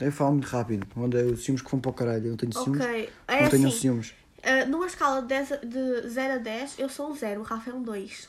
[0.00, 0.86] Eu falo muito rápido.
[0.96, 2.24] Onde é os ciúmes que vão para o caralho.
[2.26, 2.80] Eu não tenho ciúmes.
[2.82, 3.10] Ok.
[3.28, 3.78] É não tenho assim.
[3.78, 4.14] ciúmes.
[4.42, 7.40] ah, numa escala de, 10 a- de 0 a 10, eu sou um 0.
[7.40, 8.26] O Rafa é um 2.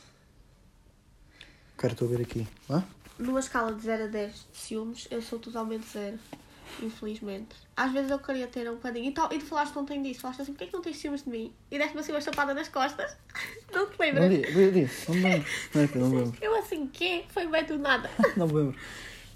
[1.78, 2.46] Quero estou a ver aqui.
[2.70, 2.84] Hã?
[3.18, 6.18] Numa escala de 0 a 10 de ciúmes, eu sou totalmente 0.
[6.82, 7.56] Infelizmente.
[7.78, 9.06] Às vezes eu queria ter um bocadinho.
[9.10, 10.22] E, tal, e tu falaste ontem disso.
[10.22, 11.54] Falaste assim, porquê que não tens ciúmes de mim?
[11.72, 13.16] E deste-me assim uma chapada nas costas.
[13.74, 14.56] Não te Não lembras?
[14.56, 15.10] eu disse.
[15.10, 15.48] Não me lembro.
[15.74, 16.38] Não é que não me lembro.
[16.42, 17.24] Eu assim, quê?
[17.30, 18.10] Foi bem do nada.
[18.38, 18.76] Não me lembro.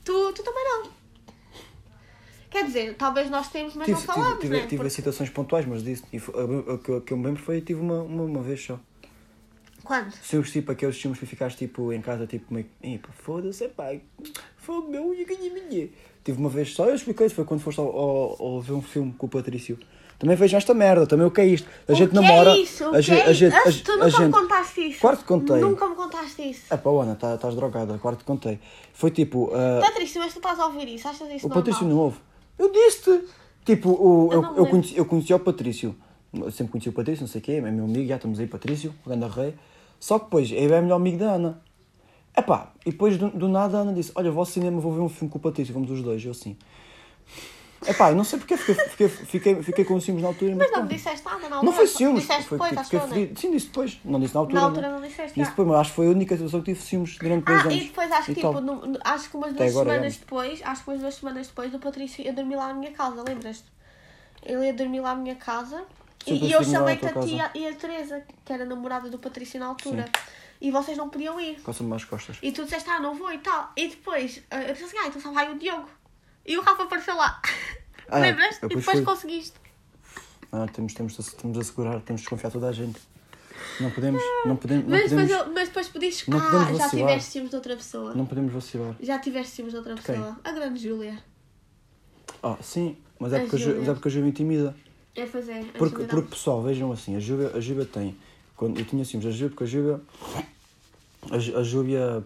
[0.04, 0.92] Tu, tu também não.
[2.50, 4.56] Quer dizer, talvez nós temos, mas Tive, não falamos, tive, né?
[4.60, 6.04] tive, tive Porque- situações pontuais, mas disse.
[6.14, 8.80] E foi- eu- que eu me lembro foi tive uma, uma, uma vez só.
[9.88, 10.12] Quando?
[10.22, 12.66] Ciúmes tipo aqueles ciúmes que ficaste tipo em casa, tipo meio.
[12.84, 14.02] Epa, foda-se, pai.
[14.58, 15.90] Fogo meu, e ganhei minha.
[16.24, 19.14] Tive uma vez só, eu expliquei, foi quando foste ao, ao, ao ver um filme
[19.18, 19.80] com o Patrício.
[20.20, 21.70] Também vejo esta merda, também o que é isto?
[21.88, 22.50] A gente o que namora.
[22.52, 22.84] É isso?
[22.86, 24.34] O a que gente, é a gente, a, Ah, gente- tu a nunca me gente.
[24.34, 25.00] contaste isso.
[25.18, 25.58] Que contei.
[25.62, 26.66] Nunca me contaste isso.
[26.74, 28.60] É pá, Ana, tá- estás drogada, claro que te contei.
[28.94, 29.52] Foi tipo.
[29.54, 31.08] ah, Patrício, mas tu estás a ouvir isso?
[31.08, 31.64] Achas isso o normal?
[31.64, 32.18] Patrício não ouve.
[32.60, 33.26] Eu disse-te.
[33.64, 35.96] Tipo, o, Eu eu, me eu, conheci, eu conheci o Patrício.
[36.34, 38.48] Eu sempre conheci o Patrício, não sei o quê, é meu amigo, já estamos aí,
[38.48, 39.54] Patrício, o grande rei.
[40.00, 41.62] Só que depois, ele é melhor amigo da Ana.
[42.36, 45.02] Epá, e depois do, do nada a Ana disse: Olha, vou ao cinema, vou ver
[45.02, 46.24] um filme com o Patrício, vamos os dois.
[46.24, 46.56] Eu assim.
[47.86, 50.56] Epá, eu não sei porque fiquei, fiquei, fiquei, fiquei com ciúmes na altura.
[50.56, 50.90] Mas não pronto.
[50.90, 51.64] me disseste nada na altura.
[51.64, 52.22] Não foi ciúmes.
[52.22, 53.14] Disseste Foi, depois, tipo, fiquei eu, né?
[53.14, 53.40] fedido.
[53.40, 54.00] Sim, disse depois.
[54.04, 54.60] Não disse na altura.
[54.62, 54.94] Na altura né?
[54.96, 57.46] não disseste, Disse depois, mas acho que foi a única situação que tive ciúmes durante
[57.46, 57.74] dois Ah, anos.
[57.76, 60.20] e depois acho que tipo, no- no- acho que umas Até duas agora, semanas é.
[60.20, 63.24] depois, acho que umas duas semanas depois, o Patrício ia dormir lá à minha casa,
[63.24, 63.66] lembras-te?
[64.44, 65.84] Ele ia dormir lá à minha casa
[66.28, 68.66] Sim, e, depois e eu chamei-te à a tua ti e a- Teresa, que era
[68.66, 70.06] namorada do Patrício na altura.
[70.60, 71.60] E vocês não podiam ir.
[71.62, 72.38] Coça-me as costas.
[72.42, 73.72] E tu disseste, ah, não vou e tal.
[73.78, 75.88] E depois, ah, eu disse assim, ah, então só vai o Diogo.
[76.46, 77.42] E o Rafa apareceu lá.
[78.10, 78.58] Ah, Lembras?
[78.62, 79.06] eu E depois depois fui.
[79.06, 79.54] conseguiste.
[80.50, 82.98] Ah, temos, temos, de, temos de assegurar, temos de desconfiar toda a gente.
[83.82, 86.24] Não podemos, não podemos, não Mas depois, podemos, eu- mas depois podias.
[86.32, 88.14] ah, já tiveste ciúmes de outra pessoa.
[88.16, 88.96] não podemos vacilar.
[89.02, 90.04] Já tiveste ciúmes de outra Quem?
[90.16, 90.40] pessoa.
[90.42, 91.22] A grande Júlia.
[92.42, 93.80] Ah, sim, mas é A porque Júlia.
[93.80, 94.74] mas é porque a Ju me intimida.
[95.18, 95.62] É, pois é.
[95.62, 98.16] a Porque, porque pessoal, vejam assim, a Júlia, a Júlia tem.
[98.56, 100.02] Quando eu tinha ciúmes, a Júlia, porque a Júlia.
[101.32, 102.24] A, a Júlia.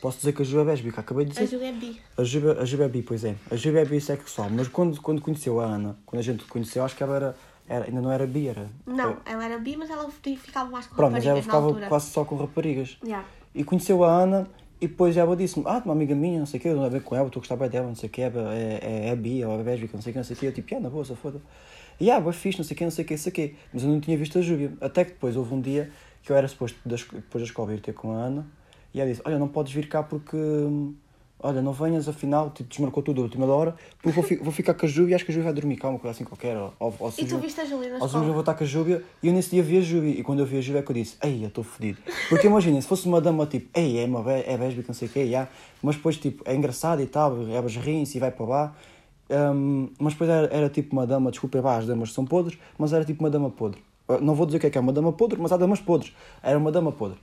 [0.00, 1.46] Posso dizer que a Júlia é lésbica, acabei de A dizer.
[1.46, 2.00] Júlia é bi.
[2.16, 3.36] A Júlia, a Júlia é bi, pois é.
[3.50, 6.96] A Júlia é bissexual, mas quando, quando conheceu a Ana, quando a gente conheceu, acho
[6.96, 7.36] que ela era.
[7.68, 8.70] era ainda não era bi, era.
[8.86, 11.88] Não, ela era bi, mas ela ficava mais com Pronto, mas ela raparigas na ficava
[11.88, 12.96] quase só com raparigas.
[13.04, 13.26] Yeah.
[13.54, 14.48] E conheceu a Ana
[14.80, 16.88] e depois ela disse-me, ah, uma amiga minha, não sei o quê, eu não a
[16.88, 18.30] ver com ela, estou a gostar bem dela, não sei o quê, é,
[18.82, 20.46] é, é bi, ou é lésbica, não sei o quê, não sei o quê.
[20.46, 21.40] Eu tipo, ah, na boa, só foda.
[21.98, 23.34] E ah, boa fixe, não sei o quê, não sei o quê, não sei o
[23.34, 23.54] quê.
[23.72, 24.72] Mas eu não tinha visto a Júlia.
[24.80, 25.90] Até que depois houve um dia
[26.22, 28.46] que eu era suposto, depois da escola, ir ter com a Ana
[28.92, 30.36] e ela disse, olha, não podes vir cá porque...
[31.38, 34.72] Olha, não venhas, afinal, tipo, desmarcou tudo a última hora, porque vou, fi- vou ficar
[34.72, 36.56] com a Júlia e acho que a Júlia vai dormir cá, uma coisa assim qualquer.
[36.56, 38.64] Ou, ou, ou E tu viste a Júlia na ou seja, eu vou estar com
[38.64, 40.10] a Júlia e eu nesse dia vi a Júlia.
[40.18, 41.98] E quando eu vi a Júlia é que eu disse, ei, eu estou fodido.
[42.30, 45.10] Porque imaginem, se fosse uma dama tipo, ei, é, uma, é lésbica, não sei o
[45.10, 45.46] quê, já.
[45.82, 48.74] mas depois tipo, é engraçado e tal, elas riem-se e vai para lá.
[49.28, 52.92] Hum, mas depois era, era tipo uma dama, desculpa, vá, as damas são podres, mas
[52.92, 53.82] era tipo uma dama podre.
[54.22, 56.14] Não vou dizer o que é que é uma dama podre, mas há damas podres.
[56.42, 57.18] Era uma dama podre.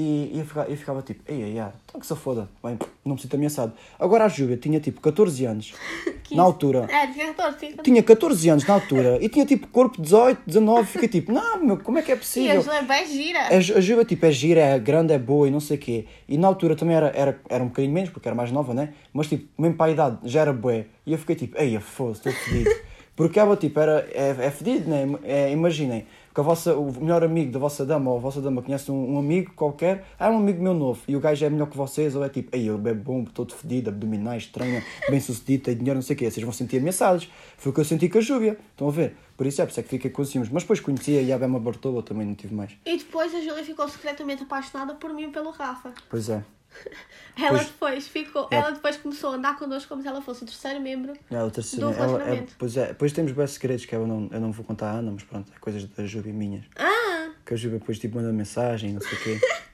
[0.00, 2.78] E, e eu, ficava, eu ficava tipo, ei, ei, ei, então que se foda, bem,
[3.04, 3.72] não me sinto ameaçado.
[3.98, 5.74] Agora a Júlia tinha tipo 14 anos,
[6.30, 6.86] na altura.
[6.88, 7.82] É, tinha 14, tinha 14.
[7.82, 10.86] Tinha 14 anos na altura e tinha tipo corpo 18, 19.
[10.86, 12.62] Fiquei tipo, não, meu, como é que é E a possível?
[12.62, 13.48] Júlia é gira.
[13.48, 15.80] A Ju- a Juba tipo, é gira, é grande, é boa e não sei o
[15.80, 16.04] quê.
[16.28, 18.90] E na altura também era, era, era um bocadinho menos, porque era mais nova, né?
[19.12, 20.86] Mas tipo, mesmo para a idade já era bué.
[21.04, 22.70] E eu fiquei tipo, ei, foda-se, estou fedido.
[23.16, 25.04] Porque ela tipo, era, é, é fedido, né?
[25.24, 26.06] É, imaginem,
[26.38, 29.14] que a vossa, o melhor amigo da vossa dama ou a vossa dama conhece um,
[29.14, 31.76] um amigo qualquer, ah, é um amigo meu novo, e o gajo é melhor que
[31.76, 35.76] vocês, ou é tipo, ei, eu bebo bom, todo fedido, abdominais, estranha, bem sucedido, tem
[35.76, 36.30] dinheiro, não sei o quê.
[36.30, 37.28] Vocês vão sentir ameaçados.
[37.56, 38.56] Foi o que eu senti com a Júlia.
[38.70, 39.16] Estão a ver?
[39.36, 40.48] Por isso é, por isso é que fiquei com ciúmes.
[40.48, 42.70] Mas depois conhecia e a Bema Bartola também não tive mais.
[42.86, 45.92] E depois a Júlia ficou secretamente apaixonada por mim e pelo Rafa.
[46.08, 46.44] Pois é.
[47.36, 48.56] Ela Pois- depois ficou, É.
[48.56, 51.12] ela depois começou a andar connosco como se ela fosse o terceiro membro.
[51.30, 51.86] É, outra cena.
[51.86, 52.54] Do é, relacionamento.
[52.58, 55.12] pois é, depois temos bem segredos que eu não, eu não vou contar à Ana,
[55.12, 56.64] mas pronto, é coisas da Júlia minhas.
[56.76, 57.30] Ah!
[57.46, 59.40] Que a Júlia depois tipo manda mensagem, não sei o quê.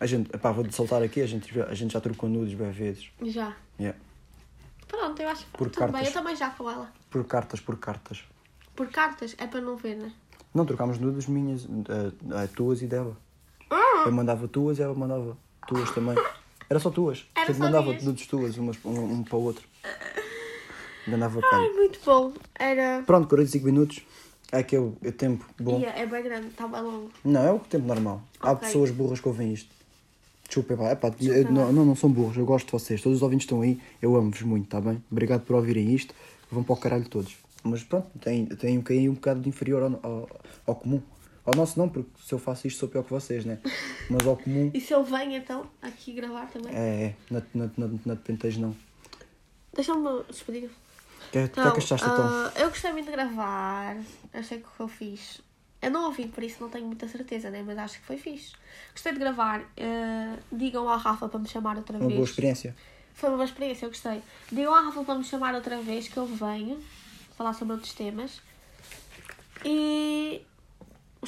[0.00, 3.10] A gente, epá, vou soltar aqui, a gente, a gente já trocou nudes bem vezes.
[3.22, 3.52] Já.
[3.80, 3.98] Yeah.
[4.86, 6.00] Pronto, eu acho que Por tudo cartas.
[6.00, 6.06] bem.
[6.08, 6.88] Eu também já com ela.
[7.10, 8.22] Por cartas, por cartas.
[8.76, 10.12] Por cartas é para não ver, né?
[10.54, 13.16] Não, trocámos nudes minhas, eh, tuas e dela.
[13.68, 14.04] Ah!
[14.06, 15.36] Eu mandava tuas e ela mandava
[15.68, 16.16] tuas também.
[16.68, 17.26] Era só tuas.
[17.34, 19.64] Era Portanto, só mandava nudes tuas, umas, um, um para o outro.
[21.06, 21.72] Enganava Ai, cara.
[21.74, 22.32] muito bom.
[22.58, 23.02] Era.
[23.06, 24.00] Pronto, 45 minutos.
[24.50, 25.78] É aquele é tempo bom.
[25.80, 27.10] Ia, é bem grande, estava longo.
[27.24, 28.22] Não, é o tempo normal.
[28.40, 28.66] Há Ok.
[28.66, 29.68] pessoas burras que ouvem isto.
[30.46, 30.92] Desculpa, pá.
[30.92, 33.02] Epá, Desculpa eu- não, não, não são burros, eu gosto de vocês.
[33.02, 35.02] Todos os ouvintes estão aí, eu amo-vos muito, tá bem?
[35.10, 36.14] Obrigado por ouvirem isto.
[36.50, 37.36] Vão para o caralho todos.
[37.62, 40.28] Mas pronto, tem, tem um bocadinho um bocado inferior ao, ao,
[40.66, 41.02] ao comum.
[41.48, 43.58] Ao nosso não, porque se eu faço isto sou pior que vocês, né?
[44.10, 44.70] Mas ao comum.
[44.74, 46.74] E se eu venho então aqui gravar também?
[46.76, 47.14] É, é.
[47.30, 47.42] Na,
[48.04, 48.76] na, de pentejo não.
[49.72, 50.68] Deixa-me despedir.
[50.68, 52.26] O que, é- que é Não, que achaste então?
[52.28, 53.96] ah, eu gostei muito de gravar.
[54.34, 55.40] Achei que o que eu fiz.
[55.80, 57.62] Eu não ouvi, por isso não tenho muita certeza, né?
[57.66, 58.52] Mas acho que foi fixe.
[58.92, 59.62] Gostei de gravar.
[59.80, 62.18] ah, digam à Rafa para me chamar outra Uma vez.
[62.18, 62.76] boa experiência.
[63.14, 64.20] Foi uma boa experiência, eu gostei.
[64.52, 66.78] Digam à Rafa para me chamar outra vez que eu venho
[67.38, 68.40] falar sobre outros temas.
[69.64, 70.42] E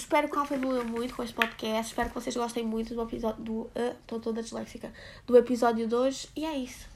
[0.00, 1.92] espero que o Rafa evolua muito com este podcast.
[1.92, 3.70] Espero que vocês gostem muito do episódio do.
[3.74, 4.92] ah, Estou toda disléxica.
[5.26, 6.28] Do episódio de hoje.
[6.36, 6.88] E é isso.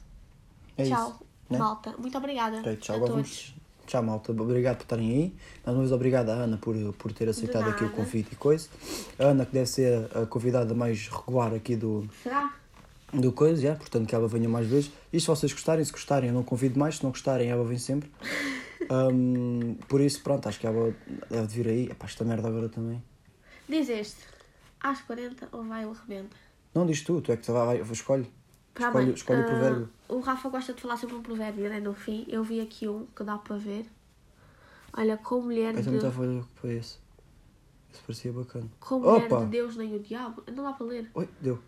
[0.76, 1.18] É tchau, isso.
[1.50, 1.58] né?
[1.58, 1.94] malta.
[1.98, 2.58] Muito obrigada.
[2.58, 3.12] Ok, tchau, a todos.
[3.14, 3.54] vamos.
[3.86, 4.32] Tchau, malta.
[4.32, 5.34] Obrigado por estarem aí.
[5.64, 8.68] Mais uma vez, obrigado à Ana por, por ter aceitado aqui o convite e coisa.
[9.18, 12.54] A Ana, que deve ser a convidada mais regular aqui do, Será?
[13.12, 14.90] do coisa, já, portanto que ela venha mais vezes.
[15.12, 16.96] E se vocês gostarem, se gostarem, eu não convido mais.
[16.96, 18.10] Se não gostarem, ela vem sempre.
[18.90, 20.94] Ahm, por isso, pronto, acho que ela
[21.30, 21.84] deve vir aí.
[21.90, 23.02] Epá, esta merda agora também.
[23.68, 24.20] Diz este.
[24.80, 26.36] Às 40 ou vai o rebenta?
[26.74, 28.30] Não diz tu, tu é que vai, vai, escolhe.
[28.74, 29.14] Tá escolhe bem.
[29.14, 29.88] escolhe o Ah, provérbio.
[30.08, 31.80] O Rafa gosta de falar sempre um provérbio, né?
[31.80, 32.24] No fim.
[32.28, 33.86] Eu vi aqui um que dá para ver.
[34.96, 35.84] Olha, com mulher Eu de...
[35.84, 36.98] também estava a ver para esse.
[37.92, 38.68] Esse parecia bacana.
[38.80, 39.44] Com mulher Opa!
[39.44, 40.42] de Deus nem o diabo.
[40.52, 41.10] Não dá para ler.
[41.14, 41.58] Oi, deu.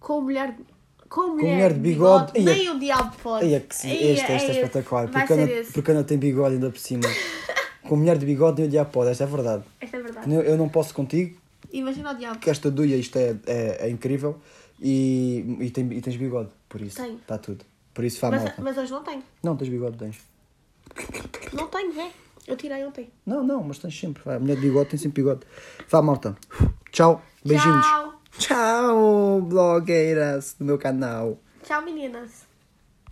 [0.00, 0.56] Com mulher...
[1.14, 2.32] Com mulher, mulher de bigode.
[2.34, 2.44] Eia.
[2.44, 3.54] Nem o diabo pode.
[3.54, 5.08] É que Eia, este, este é espetacular.
[5.08, 7.04] Porque Ana, porque Ana tem bigode ainda por cima.
[7.88, 9.62] Com mulher de bigode nem olhar pode, esta é verdade.
[9.80, 10.32] Esta é verdade.
[10.34, 11.38] Eu, eu não posso contigo,
[11.70, 12.36] Imagina o diabo.
[12.36, 14.40] porque esta duia isto é, é, é incrível
[14.80, 16.96] e, e, tem, e tens bigode, por isso.
[17.00, 17.16] Tenho.
[17.16, 17.64] Está tudo.
[17.92, 18.62] Por isso faz Mas, malta.
[18.62, 19.22] mas hoje não tenho.
[19.42, 20.18] Não, tens bigode, tens.
[21.52, 22.08] Não tenho, vê.
[22.46, 23.08] Eu tirei ontem.
[23.24, 24.22] Não, não, mas tens sempre.
[24.24, 25.42] Vai, a mulher de bigode tem sempre bigode.
[25.88, 26.36] Vá, malta.
[26.90, 27.22] Tchau.
[27.44, 27.86] Beijinhos.
[27.86, 28.14] Tchau.
[28.38, 31.38] Tchau, blogueiras do meu canal.
[31.62, 32.43] Tchau, meninas.